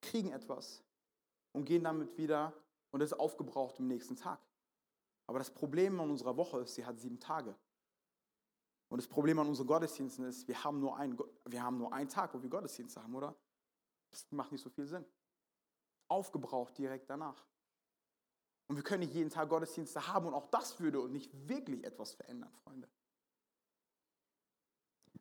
[0.00, 0.82] kriegen etwas
[1.52, 2.52] und gehen damit wieder
[2.90, 4.40] und es ist aufgebraucht am nächsten Tag.
[5.28, 7.54] Aber das Problem an unserer Woche ist, sie hat sieben Tage.
[8.88, 12.08] Und das Problem an unseren Gottesdiensten ist, wir haben nur einen, wir haben nur einen
[12.08, 13.36] Tag, wo wir Gottesdienste haben, oder?
[14.10, 15.04] Das macht nicht so viel Sinn.
[16.08, 17.46] Aufgebraucht direkt danach.
[18.68, 21.84] Und wir können nicht jeden Tag Gottesdienste haben und auch das würde uns nicht wirklich
[21.84, 22.88] etwas verändern, Freunde.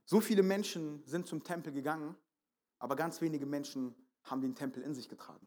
[0.05, 2.15] So viele Menschen sind zum Tempel gegangen,
[2.79, 3.93] aber ganz wenige Menschen
[4.23, 5.45] haben den Tempel in sich getragen.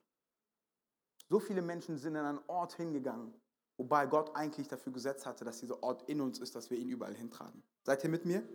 [1.30, 3.32] So viele Menschen sind an einen Ort hingegangen,
[3.80, 6.90] wobei Gott eigentlich dafür gesetzt hatte, dass dieser Ort in uns ist, dass wir ihn
[6.90, 7.62] überall hintragen.
[7.82, 8.46] Seid ihr mit mir?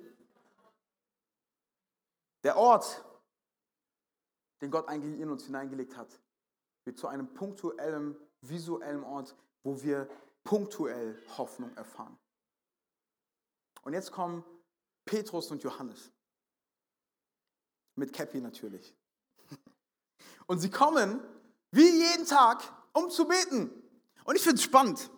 [2.44, 3.04] Der Ort,
[4.62, 6.20] den Gott eigentlich in uns hineingelegt hat,
[6.84, 10.08] wird zu einem punktuellen, visuellen Ort, wo wir
[10.44, 12.16] punktuell Hoffnung erfahren.
[13.82, 14.44] Und jetzt kommen
[15.06, 16.12] Petrus und Johannes.
[17.96, 18.96] Mit Käppi natürlich.
[20.46, 21.20] Und sie kommen
[21.72, 22.62] wie jeden Tag,
[22.94, 23.72] um zu beten.
[24.26, 25.10] Und ich finde es spannend.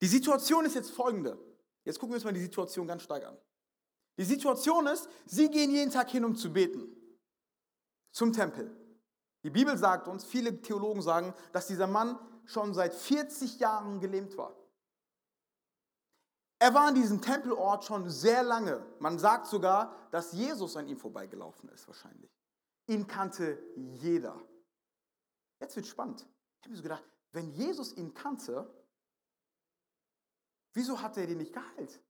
[0.00, 1.38] Die Situation ist jetzt folgende.
[1.84, 3.38] Jetzt gucken wir uns mal die Situation ganz stark an.
[4.18, 6.88] Die Situation ist, sie gehen jeden Tag hin, um zu beten.
[8.10, 8.74] Zum Tempel.
[9.42, 14.36] Die Bibel sagt uns, viele Theologen sagen, dass dieser Mann schon seit 40 Jahren gelähmt
[14.36, 14.56] war.
[16.58, 18.84] Er war an diesem Tempelort schon sehr lange.
[18.98, 22.30] Man sagt sogar, dass Jesus an ihm vorbeigelaufen ist, wahrscheinlich.
[22.86, 24.40] Ihn kannte jeder.
[25.60, 26.20] Jetzt wird spannend.
[26.22, 28.72] Ich habe mir so gedacht, wenn Jesus ihn kannte,
[30.76, 32.02] Wieso hat er den nicht geheilt?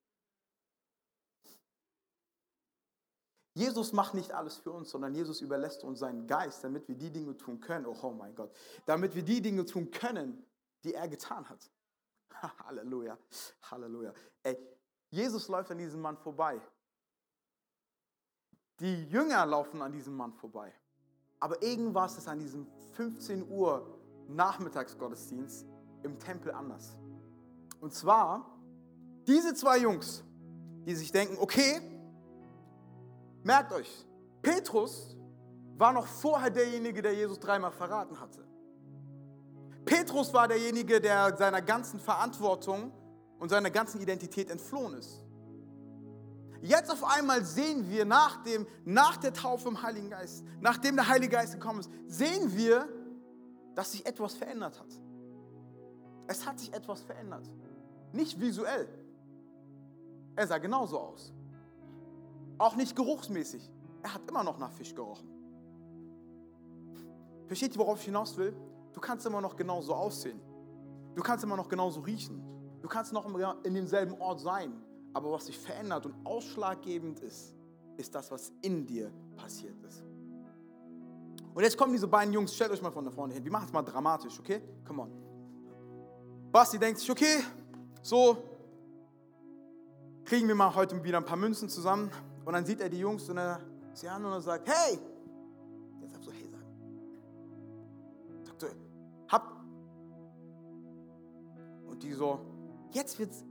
[3.55, 7.13] Jesus macht nicht alles für uns, sondern Jesus überlässt uns seinen Geist, damit wir die
[7.13, 7.87] Dinge tun können.
[7.87, 8.53] Oh, oh mein Gott.
[8.85, 10.45] Damit wir die Dinge tun können,
[10.83, 11.71] die er getan hat.
[12.67, 13.17] Halleluja.
[13.71, 14.13] Halleluja.
[14.43, 14.59] Ey,
[15.11, 16.61] Jesus läuft an diesem Mann vorbei.
[18.81, 20.75] Die Jünger laufen an diesem Mann vorbei.
[21.39, 25.69] Aber irgendwas ist an diesem 15 Uhr Nachmittagsgottesdienst
[26.03, 26.97] im Tempel anders.
[27.81, 28.56] Und zwar
[29.27, 30.23] diese zwei Jungs,
[30.87, 31.81] die sich denken, okay,
[33.43, 34.07] merkt euch,
[34.43, 35.17] Petrus
[35.77, 38.47] war noch vorher derjenige, der Jesus dreimal verraten hatte.
[39.85, 42.93] Petrus war derjenige, der seiner ganzen Verantwortung
[43.39, 45.23] und seiner ganzen Identität entflohen ist.
[46.63, 51.07] Jetzt auf einmal sehen wir nach, dem, nach der Taufe im Heiligen Geist, nachdem der
[51.09, 52.89] Heilige Geist gekommen ist, sehen wir,
[53.75, 54.89] dass sich etwas verändert hat.
[56.27, 57.49] Es hat sich etwas verändert.
[58.13, 58.89] Nicht visuell,
[60.37, 61.33] er sah genauso aus.
[62.59, 63.71] Auch nicht geruchsmäßig.
[64.03, 65.29] Er hat immer noch nach Fisch gerochen.
[67.47, 68.55] Versteht ihr, worauf ich hinaus will?
[68.93, 70.41] Du kannst immer noch genauso aussehen.
[71.15, 72.43] Du kannst immer noch genauso riechen.
[72.81, 73.27] Du kannst noch
[73.65, 74.73] in demselben Ort sein.
[75.13, 77.55] Aber was sich verändert und ausschlaggebend ist,
[77.97, 80.05] ist das, was in dir passiert ist.
[81.55, 83.43] Und jetzt kommen diese beiden Jungs, stellt euch mal von da vorne hin.
[83.43, 84.61] Wir machen es mal dramatisch, okay?
[84.87, 85.11] Come on.
[86.53, 87.39] Basti denkt sich, okay,
[88.03, 88.37] so
[90.27, 92.11] kriegen wir mal heute wieder ein paar Münzen zusammen.
[92.45, 93.61] Und dann sieht er die Jungs und er
[93.95, 94.99] sie an und er sagt, hey!
[96.01, 96.67] Jetzt darfst du hey sagen.
[98.45, 98.71] Sagt er,
[99.29, 99.57] habt.
[101.89, 102.41] Und die so,
[102.91, 103.45] jetzt wird's.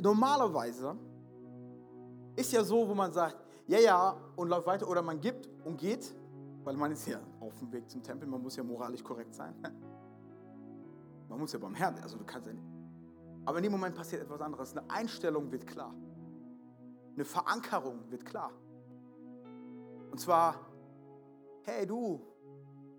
[0.00, 0.96] Normalerweise
[2.36, 5.78] ist ja so, wo man sagt, ja, ja, und läuft weiter oder man gibt und
[5.78, 6.14] geht,
[6.64, 9.54] weil man ist ja auf dem Weg zum Tempel, man muss ja moralisch korrekt sein.
[11.28, 12.75] Man muss ja beim Herrn, also du kannst ja nicht.
[13.46, 14.76] Aber in dem Moment passiert etwas anderes.
[14.76, 15.94] Eine Einstellung wird klar.
[17.14, 18.50] Eine Verankerung wird klar.
[20.10, 20.56] Und zwar,
[21.62, 22.20] hey du,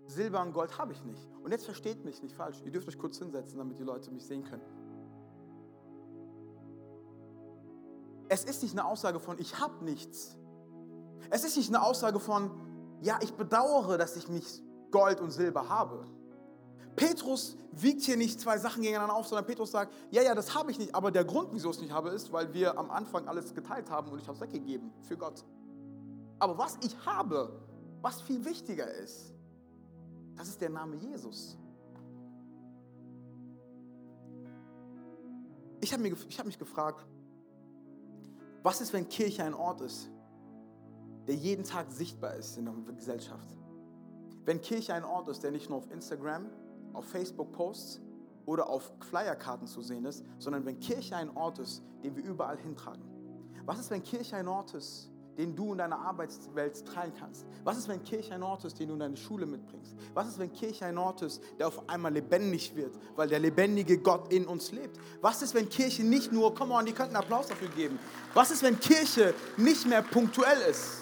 [0.06, 1.28] Silber und Gold habe ich nicht.
[1.42, 2.62] Und jetzt versteht mich nicht falsch.
[2.64, 4.62] Ihr dürft euch kurz hinsetzen, damit die Leute mich sehen können.
[8.30, 10.36] Es ist nicht eine Aussage von, ich habe nichts.
[11.30, 12.50] Es ist nicht eine Aussage von,
[13.00, 16.04] ja, ich bedauere, dass ich nicht Gold und Silber habe.
[16.98, 20.72] Petrus wiegt hier nicht zwei Sachen gegeneinander auf, sondern Petrus sagt, ja, ja, das habe
[20.72, 23.28] ich nicht, aber der Grund, wieso ich es nicht habe, ist, weil wir am Anfang
[23.28, 25.44] alles geteilt haben und ich habe es weggegeben für Gott.
[26.40, 27.52] Aber was ich habe,
[28.02, 29.32] was viel wichtiger ist,
[30.36, 31.56] das ist der Name Jesus.
[35.80, 37.06] Ich habe hab mich gefragt,
[38.64, 40.08] was ist, wenn Kirche ein Ort ist,
[41.28, 43.56] der jeden Tag sichtbar ist in der Gesellschaft?
[44.44, 46.46] Wenn Kirche ein Ort ist, der nicht nur auf Instagram,
[46.98, 48.00] auf Facebook-Posts
[48.44, 52.58] oder auf Flyerkarten zu sehen ist, sondern wenn Kirche ein Ort ist, den wir überall
[52.58, 53.04] hintragen.
[53.64, 57.46] Was ist, wenn Kirche ein Ort ist, den du in deiner Arbeitswelt teilen kannst?
[57.62, 59.94] Was ist, wenn Kirche ein Ort ist, den du in deine Schule mitbringst?
[60.14, 63.98] Was ist, wenn Kirche ein Ort ist, der auf einmal lebendig wird, weil der lebendige
[63.98, 64.98] Gott in uns lebt?
[65.20, 67.98] Was ist, wenn Kirche nicht nur, komm on, die könnten Applaus dafür geben.
[68.34, 70.97] Was ist, wenn Kirche nicht mehr punktuell ist?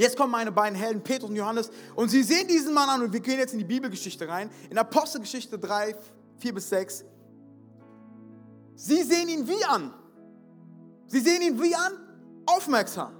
[0.00, 3.12] Jetzt kommen meine beiden Helden, Petrus und Johannes, und sie sehen diesen Mann an und
[3.12, 5.94] wir gehen jetzt in die Bibelgeschichte rein, in Apostelgeschichte 3,
[6.38, 7.04] 4 bis 6.
[8.76, 9.92] Sie sehen ihn wie an?
[11.06, 11.92] Sie sehen ihn wie an?
[12.46, 13.12] Aufmerksam.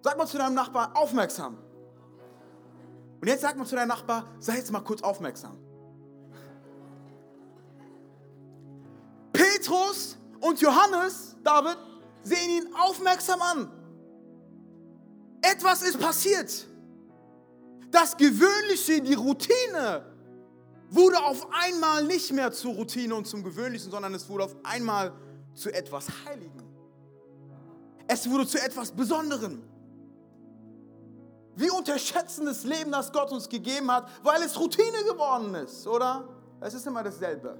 [0.00, 1.58] Sag mal zu deinem Nachbar, aufmerksam.
[3.20, 5.58] Und jetzt sag mal zu deinem Nachbar, sei jetzt mal kurz aufmerksam.
[9.30, 11.76] Petrus und Johannes, David,
[12.22, 13.81] sehen ihn aufmerksam an.
[15.42, 16.66] Etwas ist passiert.
[17.90, 20.04] Das Gewöhnliche, die Routine,
[20.88, 25.12] wurde auf einmal nicht mehr zur Routine und zum Gewöhnlichen, sondern es wurde auf einmal
[25.54, 26.62] zu etwas Heiligen.
[28.06, 29.62] Es wurde zu etwas Besonderem.
[31.54, 36.28] Wir unterschätzen das Leben, das Gott uns gegeben hat, weil es Routine geworden ist, oder?
[36.60, 37.58] Es ist immer dasselbe.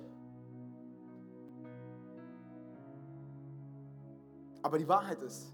[4.62, 5.53] Aber die Wahrheit ist,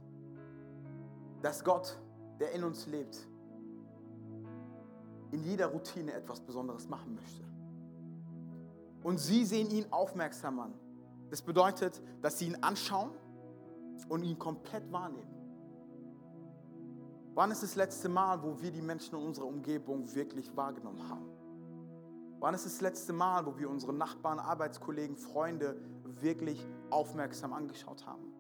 [1.43, 1.97] dass Gott
[2.41, 3.27] der in uns lebt,
[5.31, 7.45] in jeder Routine etwas Besonderes machen möchte.
[9.03, 10.75] Und sie sehen ihn aufmerksam an.
[11.31, 13.11] Das bedeutet, dass sie ihn anschauen
[14.09, 15.35] und ihn komplett wahrnehmen.
[17.35, 21.31] Wann ist das letzte Mal, wo wir die Menschen in unserer Umgebung wirklich wahrgenommen haben?
[22.41, 25.77] Wann ist das letzte Mal, wo wir unsere Nachbarn, Arbeitskollegen, Freunde
[26.21, 28.33] wirklich aufmerksam angeschaut haben?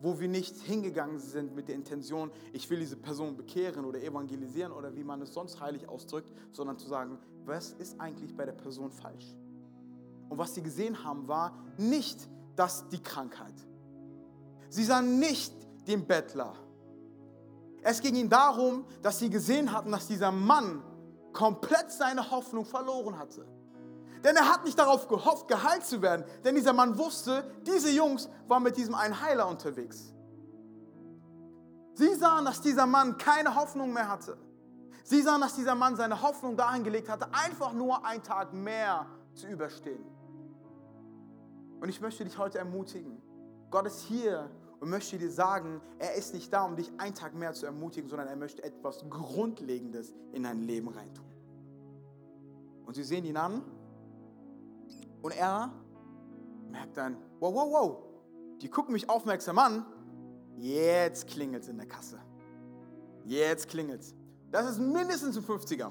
[0.00, 4.72] Wo wir nicht hingegangen sind mit der Intention, ich will diese Person bekehren oder evangelisieren
[4.72, 8.52] oder wie man es sonst heilig ausdrückt, sondern zu sagen, was ist eigentlich bei der
[8.52, 9.36] Person falsch?
[10.28, 12.18] Und was sie gesehen haben, war nicht
[12.56, 13.54] das die Krankheit.
[14.70, 15.52] Sie sahen nicht
[15.86, 16.54] den Bettler.
[17.82, 20.82] Es ging ihnen darum, dass sie gesehen hatten, dass dieser Mann
[21.32, 23.46] komplett seine Hoffnung verloren hatte.
[24.22, 26.24] Denn er hat nicht darauf gehofft, geheilt zu werden.
[26.44, 30.12] Denn dieser Mann wusste, diese Jungs waren mit diesem einen Heiler unterwegs.
[31.94, 34.36] Sie sahen, dass dieser Mann keine Hoffnung mehr hatte.
[35.04, 39.06] Sie sahen, dass dieser Mann seine Hoffnung dahin gelegt hatte, einfach nur einen Tag mehr
[39.34, 40.04] zu überstehen.
[41.80, 43.20] Und ich möchte dich heute ermutigen.
[43.70, 47.34] Gott ist hier und möchte dir sagen, er ist nicht da, um dich einen Tag
[47.34, 51.24] mehr zu ermutigen, sondern er möchte etwas Grundlegendes in dein Leben reintun.
[52.84, 53.62] Und sie sehen ihn an
[55.22, 55.72] und er
[56.70, 57.98] merkt dann, wow, wow, wow,
[58.60, 59.86] die gucken mich aufmerksam an.
[60.56, 62.18] Jetzt klingelt es in der Kasse.
[63.24, 64.14] Jetzt klingelt es.
[64.50, 65.90] Das ist mindestens ein 50er.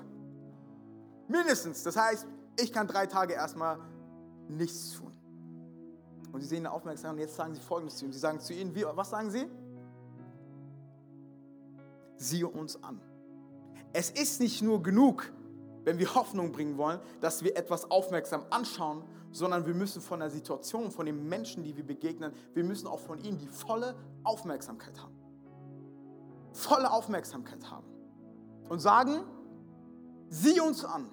[1.28, 1.84] Mindestens.
[1.84, 2.28] Das heißt,
[2.60, 3.80] ich kann drei Tage erstmal
[4.48, 5.14] nichts tun.
[6.32, 8.12] Und sie sehen ihn aufmerksam und jetzt sagen sie Folgendes zu ihm.
[8.12, 9.50] Sie sagen zu ihnen, wie, was sagen sie?
[12.18, 13.02] Siehe uns an.
[13.94, 15.32] Es ist nicht nur genug,
[15.86, 20.30] wenn wir Hoffnung bringen wollen, dass wir etwas aufmerksam anschauen, sondern wir müssen von der
[20.30, 25.00] Situation, von den Menschen, die wir begegnen, wir müssen auch von ihnen die volle Aufmerksamkeit
[25.02, 25.16] haben.
[26.52, 27.86] Volle Aufmerksamkeit haben.
[28.70, 29.24] und sagen,
[30.30, 31.10] sieh uns an,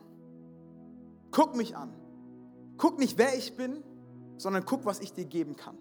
[1.30, 1.90] guck mich an,
[2.76, 3.82] guck nicht, wer ich bin,
[4.36, 5.78] sondern guck, was ich dir geben kann.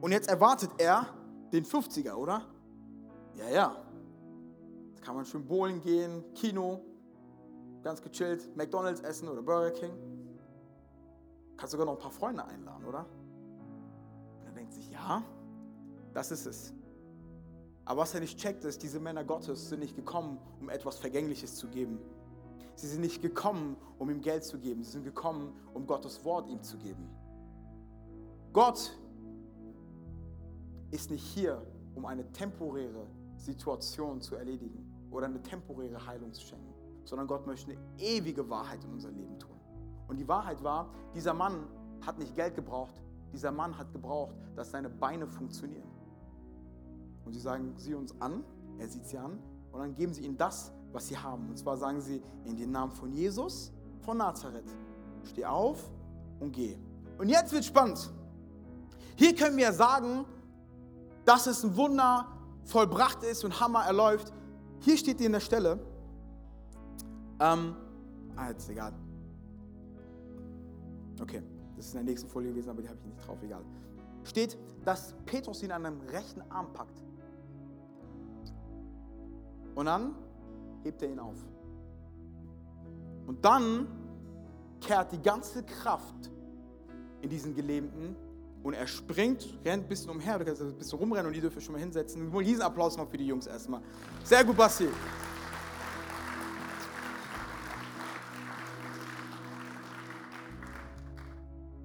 [0.00, 1.06] Und jetzt erwartet er
[1.52, 2.46] den 50er, oder?
[3.36, 3.76] Ja, ja.
[4.90, 6.80] Jetzt kann man schön bowlen gehen, Kino,
[7.82, 9.92] ganz gechillt, McDonalds essen oder Burger King.
[11.56, 13.06] Kannst sogar noch ein paar Freunde einladen, oder?
[14.40, 15.22] Und er denkt sich, ja,
[16.12, 16.74] das ist es.
[17.84, 21.56] Aber was er nicht checkt, ist, diese Männer Gottes sind nicht gekommen, um etwas Vergängliches
[21.56, 21.98] zu geben.
[22.76, 24.82] Sie sind nicht gekommen, um ihm Geld zu geben.
[24.82, 27.08] Sie sind gekommen, um Gottes Wort ihm zu geben.
[28.52, 28.96] Gott
[30.90, 31.64] ist nicht hier,
[31.94, 36.72] um eine temporäre Situation zu erledigen oder eine temporäre Heilung zu schenken,
[37.04, 39.53] sondern Gott möchte eine ewige Wahrheit in unser Leben tun.
[40.08, 41.66] Und die Wahrheit war, dieser Mann
[42.04, 42.94] hat nicht Geld gebraucht,
[43.32, 45.88] dieser Mann hat gebraucht, dass seine Beine funktionieren.
[47.24, 48.44] Und sie sagen sie uns an,
[48.78, 49.38] er sieht sie an,
[49.72, 51.48] und dann geben sie ihnen das, was sie haben.
[51.48, 54.68] Und zwar sagen sie in den Namen von Jesus von Nazareth.
[55.24, 55.90] Steh auf
[56.38, 56.76] und geh.
[57.18, 58.10] Und jetzt wird spannend.
[59.16, 60.24] Hier können wir sagen,
[61.24, 62.28] dass es ein Wunder
[62.64, 64.32] vollbracht ist und Hammer erläuft.
[64.80, 65.78] Hier steht in der Stelle,
[67.40, 67.74] ähm,
[68.36, 68.92] ah, jetzt egal.
[71.20, 71.42] Okay,
[71.76, 73.64] das ist in der nächsten Folie gewesen, aber die habe ich nicht drauf, egal.
[74.24, 77.02] Steht, dass Petrus ihn an einem rechten Arm packt.
[79.74, 80.14] Und dann
[80.82, 81.36] hebt er ihn auf.
[83.26, 83.88] Und dann
[84.80, 86.30] kehrt die ganze Kraft
[87.22, 88.16] in diesen Gelähmten
[88.62, 91.60] und er springt, rennt ein bisschen umher, du kannst ein bisschen rumrennen und die dürfen
[91.60, 92.32] schon mal hinsetzen.
[92.32, 93.80] Wir diesen Applaus mal für die Jungs erstmal.
[94.22, 94.88] Sehr gut, Basti.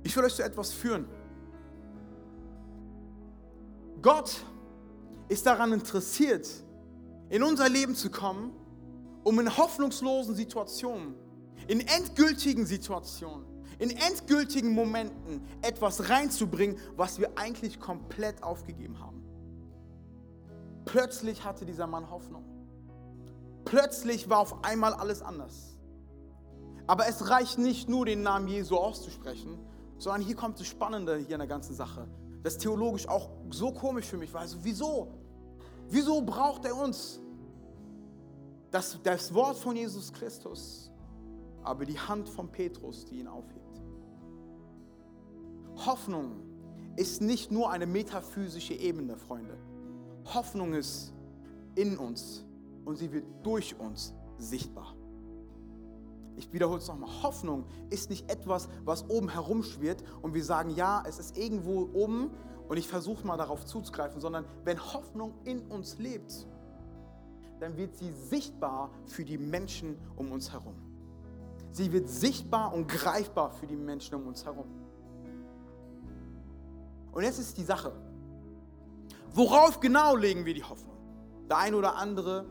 [0.09, 1.07] Ich will euch zu etwas führen.
[4.01, 4.43] Gott
[5.27, 6.49] ist daran interessiert,
[7.29, 8.51] in unser Leben zu kommen,
[9.23, 11.13] um in hoffnungslosen Situationen,
[11.67, 13.45] in endgültigen Situationen,
[13.77, 19.23] in endgültigen Momenten etwas reinzubringen, was wir eigentlich komplett aufgegeben haben.
[20.85, 22.45] Plötzlich hatte dieser Mann Hoffnung.
[23.63, 25.77] Plötzlich war auf einmal alles anders.
[26.87, 29.59] Aber es reicht nicht nur, den Namen Jesu auszusprechen,
[29.99, 32.07] sondern hier kommt das Spannende hier in der ganzen Sache.
[32.41, 34.41] Das theologisch auch so komisch für mich war.
[34.41, 35.13] Also wieso?
[35.89, 37.19] Wieso braucht er uns?
[38.71, 40.91] Das, das Wort von Jesus Christus,
[41.63, 43.81] aber die Hand von Petrus, die ihn aufhebt.
[45.85, 46.43] Hoffnung
[46.95, 49.57] ist nicht nur eine metaphysische Ebene, Freunde.
[50.33, 51.13] Hoffnung ist
[51.75, 52.45] in uns
[52.85, 54.95] und sie wird durch uns sichtbar.
[56.39, 57.09] Ich wiederhole es nochmal.
[57.21, 62.31] Hoffnung ist nicht etwas, was oben herumschwirrt und wir sagen, ja, es ist irgendwo oben
[62.69, 66.47] und ich versuche mal darauf zuzugreifen, sondern wenn Hoffnung in uns lebt,
[67.59, 70.75] dann wird sie sichtbar für die Menschen um uns herum.
[71.71, 74.67] Sie wird sichtbar und greifbar für die Menschen um uns herum.
[77.11, 77.91] Und jetzt ist die Sache,
[79.33, 80.95] worauf genau legen wir die Hoffnung?
[81.49, 82.45] Der ein oder andere,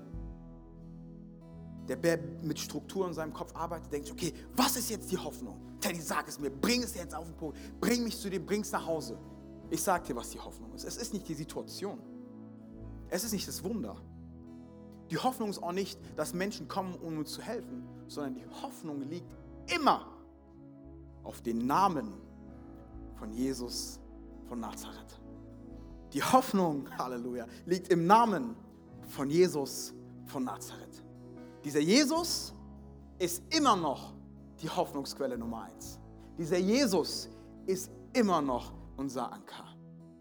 [1.96, 5.60] der mit Struktur in seinem Kopf arbeitet, denkt, okay, was ist jetzt die Hoffnung?
[5.80, 8.62] Teddy, sag es mir, bring es jetzt auf den Punkt, bring mich zu dir, bring
[8.62, 9.18] es nach Hause.
[9.70, 10.84] Ich sag dir, was die Hoffnung ist.
[10.84, 11.98] Es ist nicht die Situation.
[13.08, 13.96] Es ist nicht das Wunder.
[15.10, 19.00] Die Hoffnung ist auch nicht, dass Menschen kommen, um uns zu helfen, sondern die Hoffnung
[19.02, 19.30] liegt
[19.74, 20.06] immer
[21.22, 22.14] auf den Namen
[23.16, 24.00] von Jesus
[24.46, 25.20] von Nazareth.
[26.12, 28.56] Die Hoffnung, Halleluja, liegt im Namen
[29.08, 29.94] von Jesus
[30.26, 31.02] von Nazareth.
[31.64, 32.54] Dieser Jesus
[33.18, 34.14] ist immer noch
[34.62, 35.98] die Hoffnungsquelle Nummer eins.
[36.38, 37.28] Dieser Jesus
[37.66, 39.64] ist immer noch unser Anker.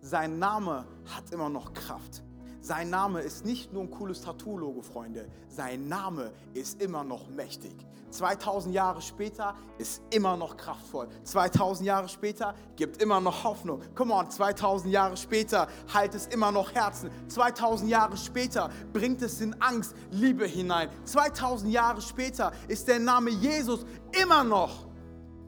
[0.02, 2.24] Sein Name hat immer noch Kraft.
[2.60, 5.30] Sein Name ist nicht nur ein cooles Tattoo-Logo, Freunde.
[5.48, 7.87] Sein Name ist immer noch mächtig.
[8.10, 11.08] 2000 Jahre später ist immer noch kraftvoll.
[11.24, 13.82] 2000 Jahre später gibt immer noch Hoffnung.
[13.96, 17.12] Come on, 2000 Jahre später heilt es immer noch Herzen.
[17.28, 20.90] 2000 Jahre später bringt es in Angst Liebe hinein.
[21.04, 23.86] 2000 Jahre später ist der Name Jesus
[24.22, 24.88] immer noch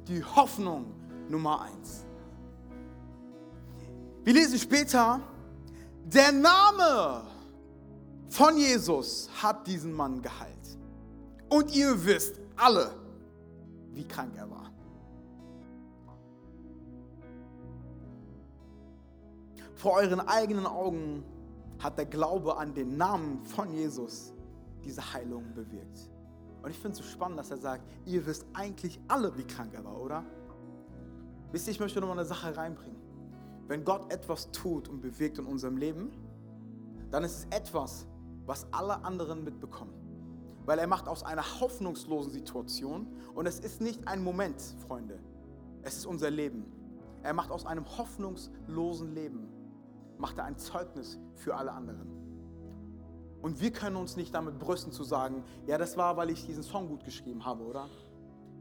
[0.08, 0.94] die Hoffnung
[1.30, 2.06] Nummer eins.
[4.24, 5.22] Wir lesen später,
[6.06, 7.24] der Name
[8.30, 10.56] von Jesus hat diesen Mann geheilt.
[11.50, 12.92] Und ihr wisst alle,
[13.94, 14.72] wie krank er war.
[19.76, 21.24] Vor euren eigenen Augen
[21.80, 24.34] hat der Glaube an den Namen von Jesus
[24.84, 26.12] diese Heilung bewirkt.
[26.62, 29.74] Und ich finde es so spannend, dass er sagt, ihr wisst eigentlich alle, wie krank
[29.74, 30.26] er war, oder?
[31.52, 33.00] Wisst ihr, ich möchte noch mal eine Sache reinbringen.
[33.68, 36.12] Wenn Gott etwas tut und bewirkt in unserem Leben,
[37.12, 38.06] dann ist es etwas,
[38.46, 40.09] was alle anderen mitbekommen.
[40.70, 45.18] Weil er macht aus einer hoffnungslosen Situation, und es ist nicht ein Moment, Freunde,
[45.82, 46.64] es ist unser Leben.
[47.24, 49.50] Er macht aus einem hoffnungslosen Leben,
[50.20, 52.08] macht er ein Zeugnis für alle anderen.
[53.42, 56.62] Und wir können uns nicht damit brüsten zu sagen, ja, das war, weil ich diesen
[56.62, 57.90] Song gut geschrieben habe, oder?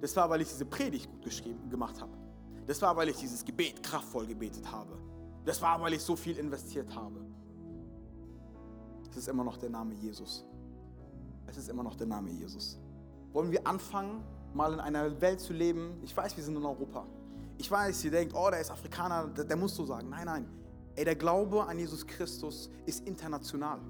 [0.00, 2.16] Das war, weil ich diese Predigt gut geschrieben, gemacht habe.
[2.66, 4.96] Das war, weil ich dieses Gebet kraftvoll gebetet habe.
[5.44, 7.20] Das war, weil ich so viel investiert habe.
[9.10, 10.46] Es ist immer noch der Name Jesus.
[11.48, 12.78] Es ist immer noch der Name Jesus.
[13.32, 14.22] Wollen wir anfangen,
[14.52, 15.98] mal in einer Welt zu leben?
[16.02, 17.06] Ich weiß, wir sind in Europa.
[17.56, 20.08] Ich weiß, ihr denkt, oh, der ist Afrikaner, der, der muss so sagen.
[20.10, 20.48] Nein, nein.
[20.94, 23.80] Ey, der Glaube an Jesus Christus ist international.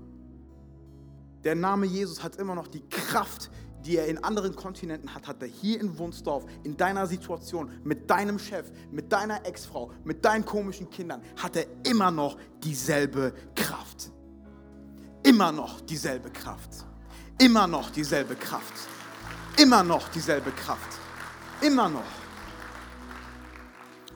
[1.43, 3.51] Der Name Jesus hat immer noch die Kraft,
[3.85, 8.11] die er in anderen Kontinenten hat, hat er hier in Wunsdorf, in deiner Situation, mit
[8.11, 14.11] deinem Chef, mit deiner Ex-Frau, mit deinen komischen Kindern, hat er immer noch dieselbe Kraft.
[15.23, 16.88] Immer noch dieselbe Kraft.
[17.41, 18.75] Immer noch dieselbe Kraft.
[19.57, 20.99] Immer noch dieselbe Kraft.
[21.61, 22.03] Immer noch.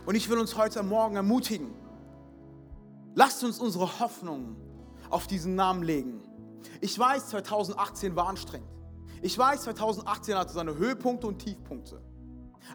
[0.04, 1.72] Und ich will uns heute Morgen ermutigen.
[3.14, 4.56] Lasst uns unsere Hoffnung
[5.08, 6.20] auf diesen Namen legen.
[6.80, 8.68] Ich weiß, 2018 war anstrengend.
[9.20, 12.02] Ich weiß, 2018 hatte seine Höhepunkte und Tiefpunkte.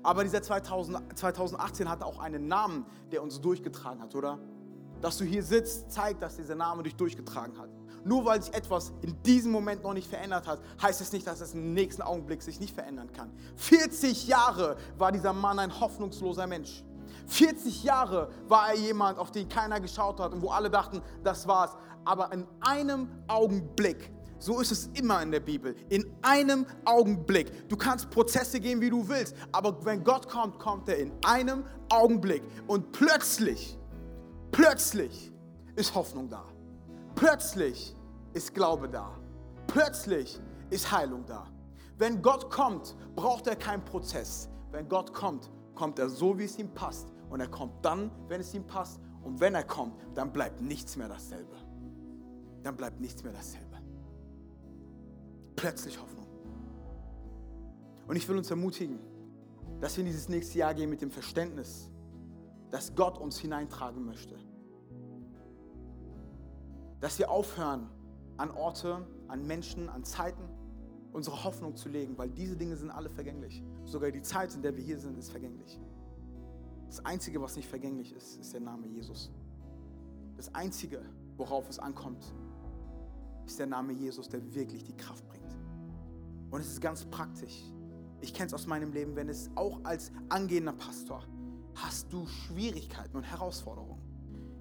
[0.02, 4.40] Aber dieser 2000, 2018 hatte auch einen Namen, der uns durchgetragen hat, oder?
[5.02, 7.70] Dass du hier sitzt, zeigt, dass dieser Name dich durchgetragen hat.
[8.08, 11.42] Nur weil sich etwas in diesem Moment noch nicht verändert hat, heißt es nicht, dass
[11.42, 13.30] es im nächsten Augenblick sich nicht verändern kann.
[13.58, 16.84] 40 Jahre war dieser Mann ein hoffnungsloser Mensch.
[17.28, 21.48] 40 Jahre war er jemand, auf den keiner geschaut hat und wo alle dachten, das
[21.48, 21.72] war's.
[22.06, 25.76] Aber in einem Augenblick so ist es immer in der Bibel.
[25.90, 27.68] In einem Augenblick.
[27.70, 31.66] Du kannst Prozesse gehen, wie du willst, aber wenn Gott kommt, kommt er in einem
[31.90, 32.44] Augenblick.
[32.68, 33.78] Und plötzlich,
[34.52, 35.32] plötzlich
[35.76, 36.44] ist Hoffnung da.
[37.16, 37.96] Plötzlich
[38.38, 39.12] ist Glaube da.
[39.68, 41.48] Plötzlich ist Heilung da.
[41.98, 44.50] Wenn Gott kommt, braucht er keinen Prozess.
[44.72, 47.08] Wenn Gott kommt, kommt er so, wie es ihm passt.
[47.30, 49.00] Und er kommt dann, wenn es ihm passt.
[49.24, 51.56] Und wenn er kommt, dann bleibt nichts mehr dasselbe.
[52.64, 53.68] Dann bleibt nichts mehr dasselbe
[55.58, 56.26] plötzlich Hoffnung.
[58.08, 59.00] Und ich will uns ermutigen,
[59.82, 61.92] dass wir in dieses nächste Jahr gehen mit dem Verständnis,
[62.70, 64.38] dass Gott uns hineintragen möchte.
[67.02, 67.90] Dass wir aufhören,
[68.38, 70.44] an Orte, an Menschen, an Zeiten
[71.12, 73.64] unsere Hoffnung zu legen, weil diese Dinge sind alle vergänglich.
[73.86, 75.80] Sogar die Zeit, in der wir hier sind, ist vergänglich.
[76.88, 79.32] Das Einzige, was nicht vergänglich ist, ist der Name Jesus.
[80.36, 81.02] Das Einzige,
[81.36, 82.24] worauf es ankommt,
[83.46, 85.58] ist der Name Jesus, der wirklich die Kraft bringt.
[86.52, 87.64] Und es ist ganz praktisch.
[88.22, 91.24] Ich kenne es aus meinem Leben, wenn es auch als angehender Pastor
[91.76, 94.02] hast du Schwierigkeiten und Herausforderungen.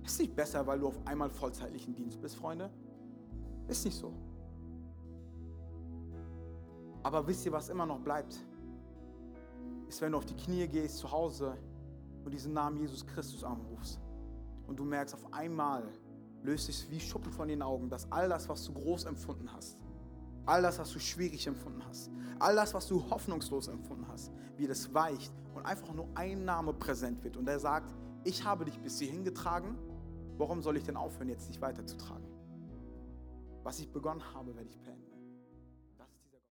[0.05, 2.71] Ist nicht besser, weil du auf einmal vollzeitlichen Dienst bist, Freunde?
[3.69, 4.13] Ist nicht so.
[7.03, 8.37] Aber wisst ihr, was immer noch bleibt?
[9.89, 11.57] Ist, wenn du auf die Knie gehst zu Hause
[12.25, 14.01] und diesen Namen Jesus Christus anrufst
[14.67, 15.85] und du merkst, auf einmal
[16.43, 19.79] löst sich wie Schuppen von den Augen, dass all das, was du groß empfunden hast,
[20.47, 24.67] all das, was du schwierig empfunden hast, all das, was du hoffnungslos empfunden hast, wie
[24.67, 27.95] das weicht und einfach nur ein Name präsent wird und er sagt,
[28.25, 29.79] ich habe dich bis hierhin getragen,
[30.39, 32.36] warum soll ich denn aufhören, jetzt dich weiterzutragen?
[33.67, 35.06] Was ich begonnen habe, werde ich beenden.